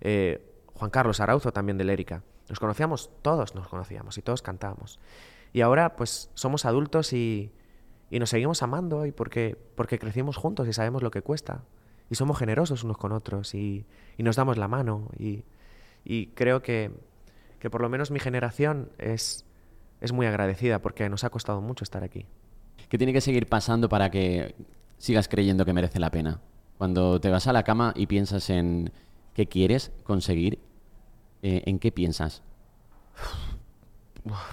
[0.00, 2.22] Eh, Juan Carlos Arauzo también de Lérica.
[2.48, 4.98] Nos conocíamos, todos nos conocíamos y todos cantábamos.
[5.52, 7.52] Y ahora pues somos adultos y,
[8.10, 11.64] y nos seguimos amando y porque, porque crecimos juntos y sabemos lo que cuesta.
[12.10, 13.86] Y somos generosos unos con otros y,
[14.18, 15.08] y nos damos la mano.
[15.16, 15.44] Y,
[16.04, 16.90] y creo que,
[17.60, 19.44] que por lo menos mi generación es,
[20.00, 22.26] es muy agradecida porque nos ha costado mucho estar aquí.
[22.88, 24.56] ¿Qué tiene que seguir pasando para que
[24.98, 26.40] sigas creyendo que merece la pena?
[26.78, 28.90] Cuando te vas a la cama y piensas en
[29.34, 30.58] qué quieres conseguir,
[31.42, 32.42] eh, ¿en qué piensas?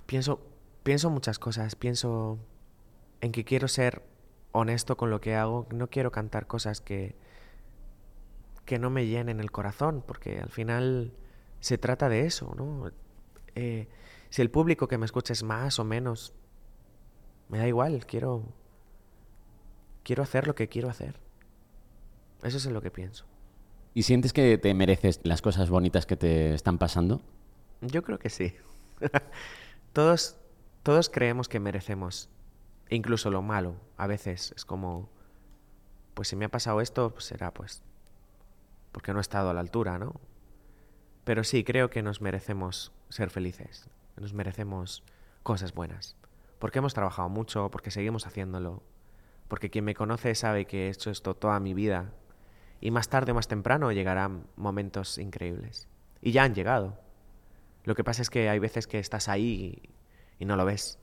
[0.06, 0.42] pienso,
[0.84, 1.76] pienso muchas cosas.
[1.76, 2.38] Pienso
[3.22, 4.04] en que quiero ser
[4.52, 5.68] honesto con lo que hago.
[5.72, 7.16] No quiero cantar cosas que,
[8.66, 11.14] que no me llenen el corazón, porque al final
[11.60, 12.92] se trata de eso, ¿no?
[13.56, 13.88] Eh,
[14.30, 16.34] si el público que me escucha es más o menos,
[17.50, 18.44] me da igual, quiero,
[20.04, 21.20] quiero hacer lo que quiero hacer.
[22.44, 23.26] Eso es lo que pienso.
[23.94, 27.22] ¿Y sientes que te mereces las cosas bonitas que te están pasando?
[27.82, 28.54] Yo creo que sí.
[29.94, 30.38] todos,
[30.84, 32.30] todos creemos que merecemos,
[32.90, 33.76] incluso lo malo.
[33.98, 35.10] A veces es como,
[36.14, 37.82] pues si me ha pasado esto, pues será pues
[38.92, 40.16] porque no he estado a la altura, ¿no?
[41.28, 45.04] Pero sí, creo que nos merecemos ser felices, nos merecemos
[45.44, 46.16] cosas buenas,
[46.58, 48.82] porque hemos trabajado mucho, porque seguimos haciéndolo,
[49.50, 52.14] porque quien me conoce sabe que he hecho esto toda mi vida
[52.80, 55.90] y más tarde o más temprano llegarán momentos increíbles.
[56.22, 56.98] Y ya han llegado.
[57.84, 59.82] Lo que pasa es que hay veces que estás ahí
[60.40, 60.98] y, no lo ves.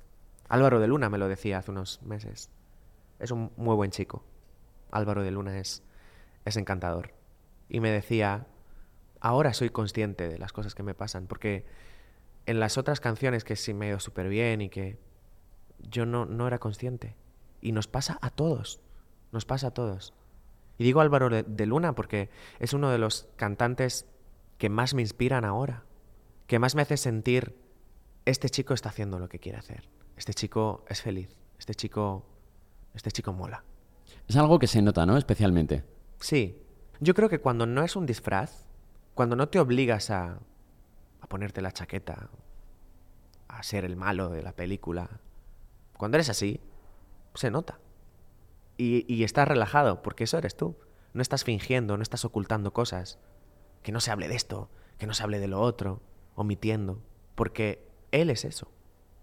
[0.48, 2.48] Álvaro de Luna me lo decía hace unos meses.
[3.18, 4.24] Es un muy buen chico.
[4.90, 5.82] Álvaro de Luna es,
[6.46, 7.12] es encantador.
[7.68, 8.46] Y me decía,
[9.24, 11.64] ahora soy consciente de las cosas que me pasan, porque
[12.46, 14.98] en las otras canciones que sí me ha ido súper bien y que
[15.78, 17.16] yo no, no era consciente.
[17.60, 18.80] Y nos pasa a todos,
[19.32, 20.12] nos pasa a todos.
[20.76, 24.06] Y digo Álvaro de Luna porque es uno de los cantantes
[24.58, 25.84] que más me inspiran ahora
[26.46, 27.56] que más me hace sentir,
[28.24, 32.24] este chico está haciendo lo que quiere hacer, este chico es feliz, este chico,
[32.94, 33.64] este chico mola.
[34.28, 35.16] Es algo que se nota, ¿no?
[35.16, 35.84] Especialmente.
[36.20, 36.60] Sí.
[37.00, 38.63] Yo creo que cuando no es un disfraz,
[39.14, 40.38] cuando no te obligas a,
[41.28, 42.28] ponerte la chaqueta,
[43.48, 45.08] a ser el malo de la película,
[45.96, 46.60] cuando eres así,
[47.34, 47.78] se nota.
[48.76, 50.76] Y, y, estás relajado, porque eso eres tú.
[51.12, 53.18] No estás fingiendo, no estás ocultando cosas.
[53.82, 56.02] Que no se hable de esto, que no se hable de lo otro
[56.34, 57.00] omitiendo,
[57.34, 58.70] porque Él es eso.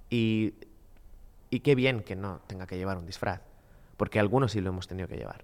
[0.10, 0.54] Y,
[1.50, 3.42] y qué bien que no tenga que llevar un disfraz,
[3.98, 5.44] porque algunos sí lo hemos tenido que llevar.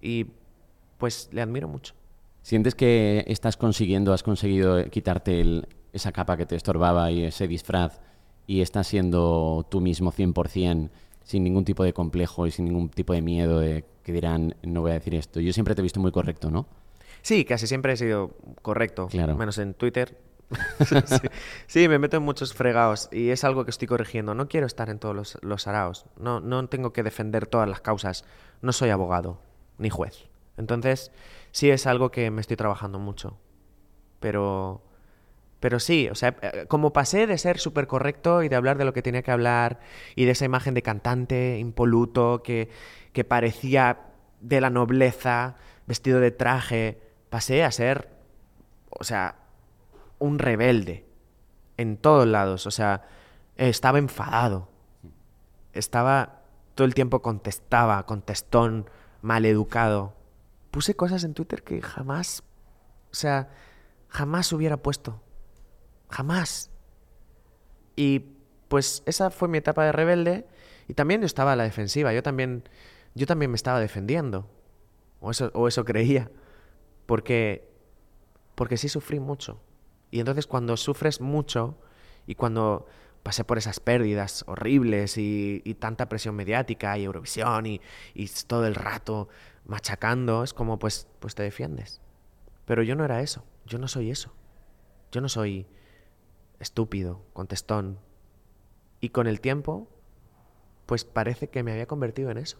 [0.00, 0.32] Y
[0.98, 1.94] pues le admiro mucho.
[2.48, 5.44] ¿Sientes que estás consiguiendo, has conseguido quitarte
[5.92, 8.00] esa capa que te estorbaba y ese disfraz
[8.46, 10.88] y estás siendo tú mismo 100%
[11.24, 14.80] sin ningún tipo de complejo y sin ningún tipo de miedo de que dirán, no
[14.80, 15.40] voy a decir esto?
[15.40, 16.66] Yo siempre te he visto muy correcto, ¿no?
[17.20, 18.30] Sí, casi siempre he sido
[18.62, 19.08] correcto.
[19.08, 19.36] Claro.
[19.36, 20.16] Menos en Twitter,
[21.66, 24.34] sí, me meto en muchos fregados y es algo que estoy corrigiendo.
[24.34, 26.06] No quiero estar en todos los, los araos.
[26.18, 28.24] No, no tengo que defender todas las causas.
[28.62, 29.38] No soy abogado
[29.76, 30.30] ni juez.
[30.56, 31.12] Entonces,
[31.52, 33.38] sí es algo que me estoy trabajando mucho.
[34.20, 34.82] Pero,
[35.60, 38.84] pero sí, o sea, eh, como pasé de ser súper correcto y de hablar de
[38.84, 39.80] lo que tenía que hablar
[40.16, 42.68] y de esa imagen de cantante impoluto que,
[43.12, 44.00] que parecía
[44.40, 48.08] de la nobleza, vestido de traje, pasé a ser,
[48.90, 49.36] o sea,
[50.18, 51.06] un rebelde
[51.76, 52.66] en todos lados.
[52.66, 53.02] O sea,
[53.56, 54.68] estaba enfadado.
[55.72, 56.42] Estaba
[56.74, 58.88] todo el tiempo contestaba, contestón,
[59.22, 60.14] maleducado.
[60.70, 62.42] Puse cosas en Twitter que jamás,
[63.10, 63.50] o sea,
[64.08, 65.22] jamás hubiera puesto.
[66.10, 66.70] Jamás.
[67.96, 68.20] Y
[68.68, 70.46] pues esa fue mi etapa de rebelde
[70.88, 72.12] y también yo estaba a la defensiva.
[72.12, 72.68] Yo también,
[73.14, 74.48] yo también me estaba defendiendo.
[75.20, 76.30] O eso, o eso creía.
[77.06, 77.68] Porque,
[78.54, 79.60] porque sí sufrí mucho.
[80.10, 81.78] Y entonces cuando sufres mucho
[82.26, 82.86] y cuando
[83.22, 87.80] pasé por esas pérdidas horribles y, tanta presión mediática y Eurovisión y,
[88.46, 89.28] todo el rato
[89.68, 92.00] machacando, es como pues, pues te defiendes.
[92.64, 94.34] Pero yo no era eso, yo no soy eso.
[95.12, 95.66] Yo no soy
[96.58, 98.00] estúpido, contestón.
[99.00, 99.88] Y con el tiempo,
[100.86, 102.58] pues parece que me había convertido en eso.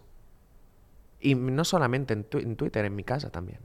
[1.20, 3.60] Y no solamente en Twitter, en mi casa también.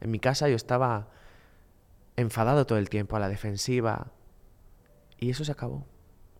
[0.00, 1.08] En mi casa yo estaba
[2.16, 4.12] enfadado todo el tiempo, a la defensiva.
[5.18, 5.86] Y eso se acabó.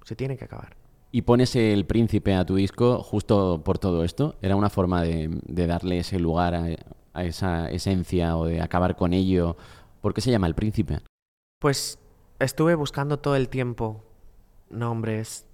[0.04, 0.76] Se tiene que acabar.
[1.12, 4.36] Y pones el príncipe a tu disco justo por todo esto.
[4.42, 5.28] ¿Era una forma de,
[5.66, 9.56] darle ese lugar a, esa esencia o de acabar con ello?
[10.00, 11.00] ¿Por qué se llama el príncipe?
[11.60, 11.98] Pues
[12.38, 14.04] estuve buscando todo el tiempo
[14.68, 15.46] nombres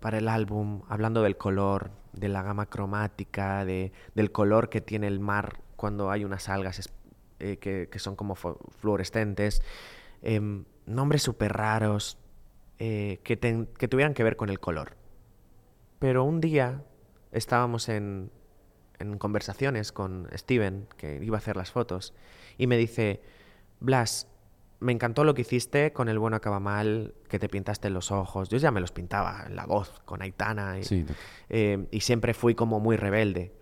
[0.00, 5.08] para el álbum, hablando del color, de la gama cromática, de, del color que tiene
[5.08, 6.90] el mar cuando hay unas algas
[7.38, 9.62] eh, que, son como fluorescentes,
[10.22, 12.16] em, nombres súper raros
[12.78, 15.01] eh, que, que tuvieran que ver con el color.
[16.02, 16.82] Pero un día
[17.30, 18.32] estábamos en,
[18.98, 22.12] en conversaciones con Steven, que iba a hacer las fotos,
[22.58, 23.22] y me dice,
[23.78, 24.26] Blas,
[24.80, 28.48] me encantó lo que hiciste con el bueno acaba mal, que te pintaste los ojos.
[28.48, 31.06] Yo ya me los pintaba en la voz con Aitana y,
[31.48, 33.52] eh, y siempre fui como muy rebelde.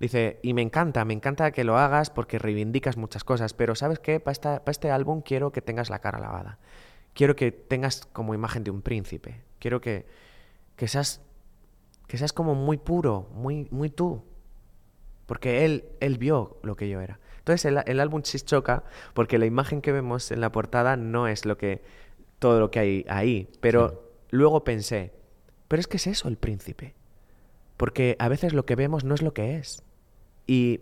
[0.00, 4.00] Dice, y me encanta, me encanta que lo hagas porque reivindicas muchas cosas, pero ¿sabes
[4.00, 4.18] qué?
[4.18, 6.58] Para, este álbum quiero que tengas la cara lavada.
[7.14, 9.42] Quiero que tengas como imagen de un príncipe.
[9.60, 10.06] Quiero que,
[10.74, 11.20] que, seas,
[12.10, 14.24] que seas como muy puro, muy, muy tú.
[15.26, 17.20] Porque él, él vio lo que yo era.
[17.38, 18.82] Entonces el, el álbum se choca
[19.14, 21.84] porque la imagen que vemos en la portada no es lo que
[22.40, 23.48] todo lo que hay ahí.
[23.60, 25.12] Pero luego pensé,
[25.68, 26.96] pero es que es eso el príncipe.
[27.76, 29.84] Porque a veces lo que vemos no es lo que es.
[30.48, 30.80] Y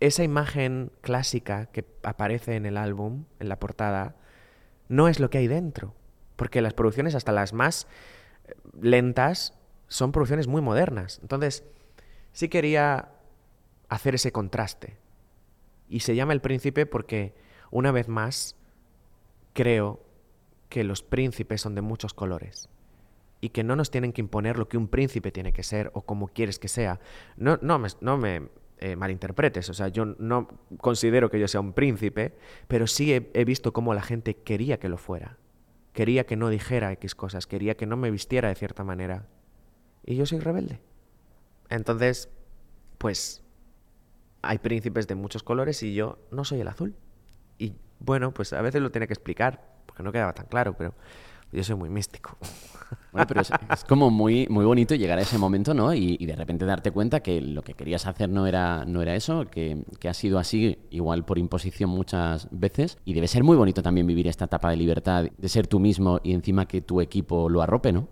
[0.00, 4.16] esa imagen clásica que aparece en el álbum, en la portada,
[4.88, 5.94] no es lo que hay dentro.
[6.36, 7.88] Porque las producciones, hasta las más
[8.44, 8.52] eh,
[8.82, 9.57] lentas,
[9.88, 11.18] son producciones muy modernas.
[11.22, 11.64] Entonces,
[12.32, 13.10] sí quería
[13.88, 14.96] hacer ese contraste.
[15.88, 17.34] Y se llama El Príncipe porque,
[17.70, 18.56] una vez más,
[19.54, 20.00] creo
[20.68, 22.68] que los príncipes son de muchos colores
[23.40, 26.02] y que no nos tienen que imponer lo que un príncipe tiene que ser o
[26.02, 27.00] como quieres que sea.
[27.36, 27.78] No, no,
[28.18, 32.34] me, eh, malinterpretes, o sea, yo no considero que yo sea un príncipe,
[32.66, 35.38] pero sí he, visto cómo la gente quería que lo fuera.
[35.92, 39.26] Quería que no dijera X cosas, quería que no me vistiera de cierta manera.
[40.08, 40.80] Y yo soy rebelde.
[41.68, 42.30] Entonces,
[42.96, 43.42] pues
[44.40, 46.94] hay príncipes de muchos colores y yo no soy el azul.
[47.58, 50.94] Y bueno, pues a veces lo tiene que explicar, porque no quedaba tan claro, pero
[51.52, 52.38] yo soy muy místico.
[53.12, 53.50] Bueno, pero es,
[53.86, 55.92] como muy, muy bonito llegar a ese momento, ¿no?
[55.92, 59.44] Y, de repente darte cuenta que lo que querías hacer no era, no era eso,
[59.44, 62.96] que, que ha sido así, igual por imposición muchas veces.
[63.04, 66.18] Y debe ser muy bonito también vivir esta etapa de libertad, de ser tú mismo
[66.22, 68.08] y encima que tu equipo lo arrope, ¿no?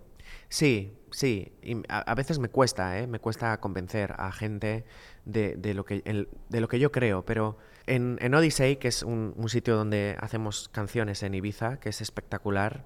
[0.50, 1.52] Sí, sí.
[1.62, 3.06] Y a, veces me cuesta, ¿eh?
[3.06, 4.84] Me cuesta convencer a gente
[5.24, 6.02] de, lo, que,
[6.48, 7.58] de lo que yo creo, pero...
[7.88, 12.00] En, en Odyssey, que es un, un, sitio donde hacemos canciones en Ibiza, que es
[12.00, 12.84] espectacular,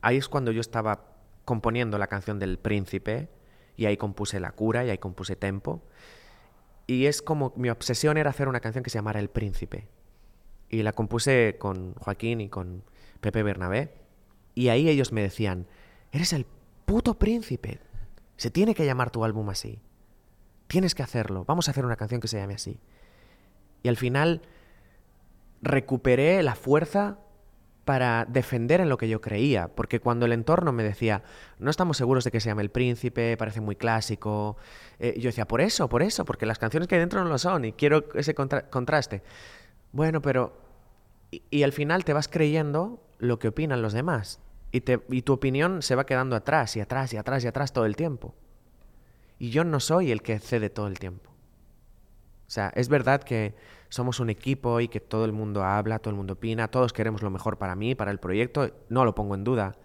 [0.00, 1.12] ahí es cuando yo estaba
[1.44, 3.28] componiendo la canción del príncipe
[3.76, 5.82] y ahí compuse La cura y ahí compuse Tempo.
[6.86, 9.88] Y es como mi obsesión era hacer una canción que se llamara El príncipe.
[10.68, 12.84] Y la compuse con Joaquín y con
[13.20, 13.94] Pepe Bernabé.
[14.54, 15.66] Y ahí ellos me decían,
[16.10, 16.46] eres el
[16.92, 17.80] puto príncipe.
[18.36, 19.80] Se tiene que llamar tu álbum así.
[20.66, 21.46] Tienes que hacerlo.
[21.46, 22.80] Vamos a hacer una canción que se llame así.
[23.82, 24.42] Y al final
[25.62, 27.18] recuperé la fuerza
[27.86, 31.22] para defender en lo que yo creía, porque cuando el entorno me decía,
[31.58, 34.58] no estamos seguros de que se llame El Príncipe, parece muy clásico,
[34.98, 37.38] eh, yo decía, por eso, por eso, porque las canciones que hay dentro no lo
[37.38, 39.22] son y quiero ese contraste.
[39.92, 40.60] Bueno, pero...
[41.30, 45.34] Y, al final te vas creyendo lo que opinan los demás y, te, y tu
[45.34, 48.34] opinión se va quedando atrás y atrás y atrás y atrás todo el tiempo.
[49.38, 51.30] Y yo no soy el que cede todo el tiempo.
[51.30, 53.54] O sea, es verdad que
[53.88, 57.22] somos un equipo y que todo el mundo habla, todo el mundo opina, todos queremos
[57.22, 59.76] lo mejor para mí, para el proyecto, no lo pongo en duda.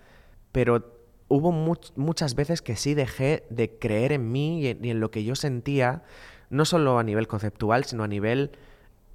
[0.52, 5.24] Pero hubo muchas veces que sí dejé de creer en mí y en, lo que
[5.24, 6.04] yo sentía,
[6.50, 8.52] no solo a nivel conceptual, sino a nivel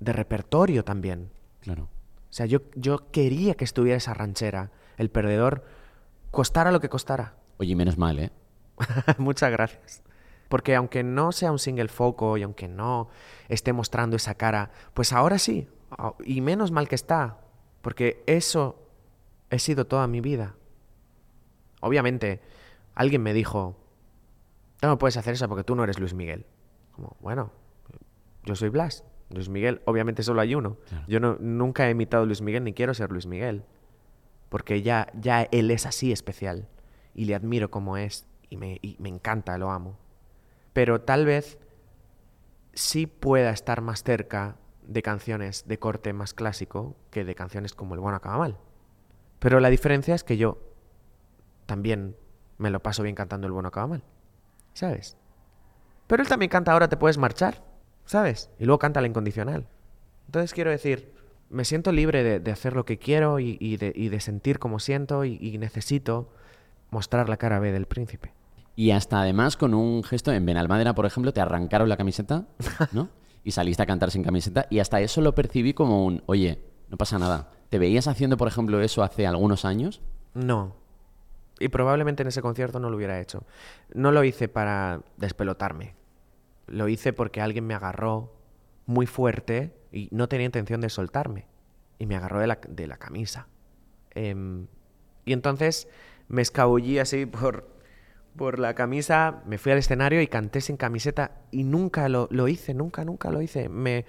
[0.01, 1.31] de repertorio también.
[1.61, 1.85] Claro.
[1.85, 5.65] O sea, yo, yo quería que estuviera esa ranchera, el perdedor,
[6.31, 7.35] costara lo que costara.
[7.59, 8.31] Oye, menos mal, ¿eh?
[9.19, 10.03] Muchas gracias.
[10.49, 13.09] Porque aunque no sea un single foco y aunque no
[13.49, 15.69] esté mostrando esa cara, pues ahora sí.
[16.25, 17.39] Y menos mal que está.
[17.81, 18.89] Porque eso
[19.51, 20.57] he sido toda mi vida.
[21.81, 22.41] Obviamente,
[22.95, 23.77] alguien me dijo,
[24.83, 26.47] no, puedes hacer eso porque tú no eres Luis Miguel.
[26.93, 27.53] Como, bueno,
[28.45, 29.05] yo soy Blas.
[29.31, 30.77] Luis Miguel, obviamente solo hay uno.
[31.09, 33.65] Yo no, nunca he imitado a Luis Miguel ni quiero ser Luis Miguel.
[34.53, 36.69] Porque ya, ya él es así especial.
[37.13, 38.29] Y le admiro como es.
[38.51, 39.99] Y me, me encanta, lo amo
[40.73, 41.59] pero tal vez
[42.73, 47.95] sí pueda estar más cerca de canciones de corte más clásico que de canciones como
[47.95, 48.59] El bueno acaba mal.
[49.39, 50.59] Pero la diferencia es que yo
[51.67, 52.17] también
[52.59, 54.05] me lo paso bien cantando El bueno acaba mal,
[54.73, 55.17] ¿sabes?
[56.07, 57.63] Pero él también canta Ahora te puedes marchar,
[58.05, 58.51] ¿sabes?
[58.59, 59.69] Y luego canta La incondicional.
[60.27, 61.15] Entonces quiero decir,
[61.53, 66.29] me siento libre de, hacer lo que quiero y, de, sentir como siento y necesito
[66.91, 68.33] mostrar la cara B del príncipe.
[68.77, 72.47] Y hasta además con un gesto, en Benalmádena, por ejemplo, te arrancaron la camiseta,
[72.93, 73.09] ¿no?
[73.45, 74.67] y saliste a cantar sin camiseta.
[74.71, 77.51] Y hasta eso lo percibí como un, oye, no pasa nada.
[77.69, 80.01] ¿Te veías haciendo, por ejemplo, eso hace algunos años?
[80.35, 80.77] No.
[81.59, 83.45] Y probablemente en ese concierto no lo hubiera hecho.
[83.95, 85.95] No lo hice para despelotarme.
[86.67, 88.33] Lo hice porque alguien me agarró
[88.87, 91.47] muy fuerte y no tenía intención de soltarme.
[91.99, 93.47] Y me agarró de la, de la camisa.
[94.11, 94.67] Em,
[95.25, 95.89] y entonces
[96.29, 97.69] me escabullí así por,
[98.37, 102.75] por la camisa, me fui al escenario y canté sin camiseta y nunca lo, hice,
[102.75, 103.69] nunca, nunca lo hice.
[103.69, 104.07] Me...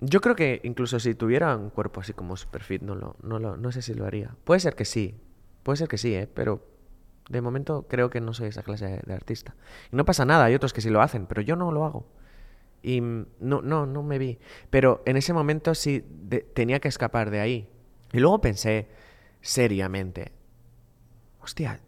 [0.00, 3.56] Yo creo que incluso si tuviera un cuerpo así como Superfit, no, lo, no, lo,
[3.56, 4.36] no sé si lo haría.
[4.44, 5.16] Puede ser que sí,
[5.62, 6.28] puede ser que sí, ¿eh?
[6.32, 6.66] pero
[7.28, 9.54] de momento creo que no soy esa clase de, artista.
[9.90, 12.06] Y no pasa nada, hay otros que sí lo hacen, pero yo no lo hago.
[12.84, 14.38] Y no, no, no me vi.
[14.68, 16.04] Pero en ese momento sí
[16.52, 17.68] tenía que escapar de ahí.
[18.12, 18.88] Y luego pensé
[19.40, 20.32] seriamente,
[21.40, 21.80] hostia,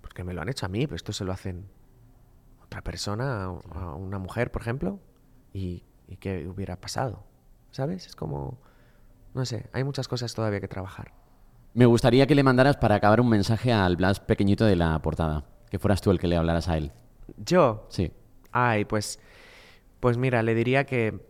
[0.00, 1.68] porque me lo han hecho a mí, pero esto se lo hacen
[2.60, 4.98] a otra persona, a una mujer, por ejemplo,
[5.52, 7.24] y, y qué hubiera pasado,
[7.70, 8.08] ¿sabes?
[8.08, 8.58] Es como,
[9.34, 11.12] no sé, hay muchas cosas todavía que trabajar.
[11.74, 15.44] Me gustaría que le mandaras para acabar un mensaje al Blas pequeñito de la portada,
[15.70, 16.90] que fueras tú el que le hablaras a él.
[17.36, 17.86] ¿Yo?
[17.88, 18.10] Sí.
[18.50, 19.20] Ay, pues,
[20.00, 21.20] pues mira, le diría que,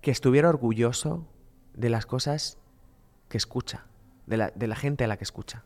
[0.00, 1.26] que estuviera orgulloso
[1.74, 2.58] de las cosas
[3.28, 3.86] que escucha,
[4.26, 5.64] de la, de la gente a la que escucha.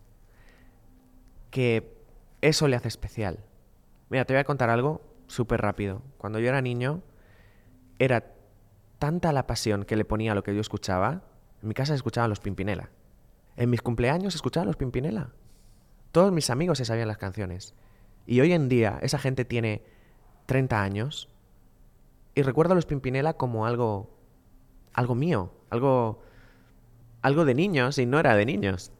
[1.51, 1.97] Que
[2.41, 3.45] eso le hace especial.
[4.11, 6.03] Mira, te voy a contar algo súper rápido.
[6.19, 7.03] Cuando yo era niño,
[7.99, 8.33] era
[8.99, 11.23] tanta la pasión que le ponía a lo que yo escuchaba.
[11.63, 12.91] En mi casa se escuchaban los Pimpinela.
[13.57, 15.33] En mis cumpleaños se escuchaban los Pimpinela.
[16.13, 17.75] Todos mis amigos se sabían las canciones.
[18.27, 19.83] Y hoy en día esa gente tiene
[20.47, 21.29] 30 años
[22.39, 24.17] y recuerdo a los Pimpinela como algo
[24.93, 26.23] algo mío, algo
[27.21, 28.93] algo de niños y no era de niños.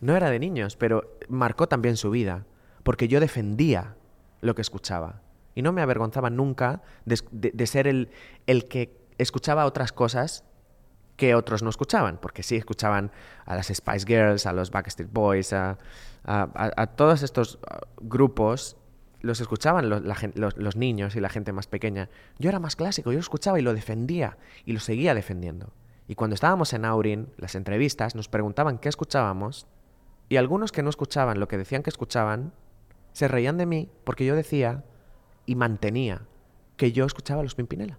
[0.00, 2.44] No era de niños, pero marcó también su vida,
[2.82, 3.94] porque yo defendía
[4.40, 5.22] lo que escuchaba.
[5.54, 8.10] Y no me avergonzaba nunca de, ser el,
[8.48, 10.42] el que escuchaba otras cosas
[11.16, 13.12] que otros no escuchaban, porque sí escuchaban
[13.44, 15.78] a las Spice Girls, a los Backstreet Boys, a,
[16.24, 18.76] a, todos estos uh, grupos,
[19.22, 22.10] los escuchaban los, niños y la gente más pequeña.
[22.38, 25.72] Yo era más clásico, yo escuchaba y lo defendía y lo seguía defendiendo.
[26.08, 29.66] Y cuando estábamos en Aurin, las entrevistas nos preguntaban qué escuchábamos
[30.28, 32.52] y algunos que no escuchaban lo que decían que escuchaban,
[33.12, 34.84] se reían de mí porque yo decía
[35.46, 36.22] y mantenía
[36.76, 37.98] que yo escuchaba los Pimpinela.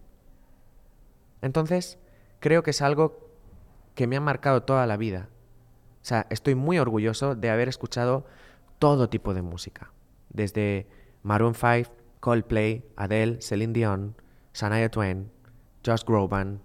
[1.42, 1.98] Entonces,
[2.40, 3.30] creo que es algo
[3.96, 5.30] que me ha marcado toda la vida.
[6.02, 8.26] O sea, estoy muy orgulloso de haber escuchado
[8.80, 9.94] todo tipo de música.
[10.30, 10.88] Desde
[11.24, 14.16] Maroon 5, Coldplay, Adele, Celine Dion,
[14.54, 15.32] Shania Twain,
[15.86, 16.62] Josh Groban,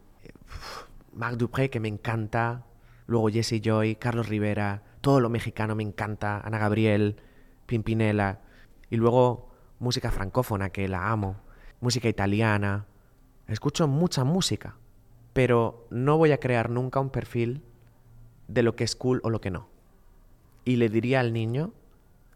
[1.12, 2.66] Marc Dupré, que me encanta,
[3.06, 7.16] luego Jesse Joy, Carlos Rivera, todo lo mexicano me encanta, Ana Gabriel,
[7.66, 8.40] Pimpinela,
[8.90, 9.48] y luego
[9.78, 11.36] música francófona, que la amo,
[11.80, 12.86] música italiana.
[13.46, 14.76] Escucho mucha música,
[15.32, 17.62] pero no voy a crear nunca un perfil
[18.48, 19.68] de lo que es cool o lo que no.
[20.64, 21.72] Y le diría al niño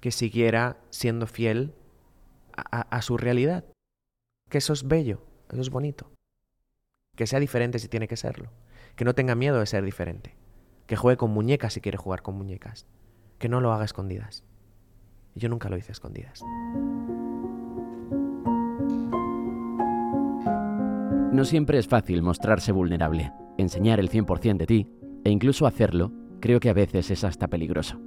[0.01, 1.75] que siguiera siendo fiel
[2.71, 3.65] a, su realidad,
[4.49, 6.13] que eso es bello, eso es bonito,
[7.17, 8.51] que sea diferente si tiene que serlo,
[8.97, 10.37] que no tenga miedo de ser diferente,
[10.87, 12.87] que juegue con muñecas si quiere jugar con muñecas,
[13.39, 14.45] que no lo haga escondidas.
[15.35, 16.43] Y yo nunca lo hice escondidas.
[21.33, 24.89] No siempre es fácil mostrarse vulnerable, enseñar el 100% de ti,
[25.25, 28.01] e incluso hacerlo, creo que a veces es hasta peligroso.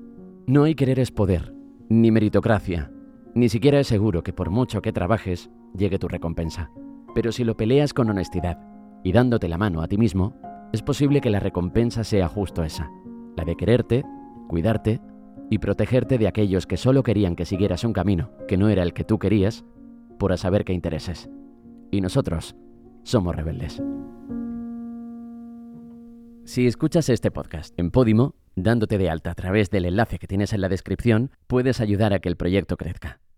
[0.45, 1.53] No hay querer es poder,
[1.89, 2.91] ni meritocracia,
[3.36, 6.72] ni siquiera es seguro que por mucho que trabajes, llegue tu recompensa.
[7.14, 8.58] Pero si lo peleas con honestidad
[9.04, 10.40] y dándote la mano a ti mismo,
[10.72, 12.90] es posible que la recompensa sea justo esa,
[13.36, 14.04] la de quererte,
[14.48, 15.02] cuidarte
[15.50, 18.94] y protegerte de aquellos que solo querían que siguieras un camino que no era el
[18.94, 19.66] que tú querías,
[20.18, 21.30] por saber qué intereses.
[21.92, 22.56] Y nosotros
[23.04, 23.84] somos rebeldes.
[26.46, 30.54] Si escuchas este podcast en Podimo, dándote de alta a través del enlace que tienes
[30.54, 33.20] en la descripción, puedes ayudar a que el proyecto crezca.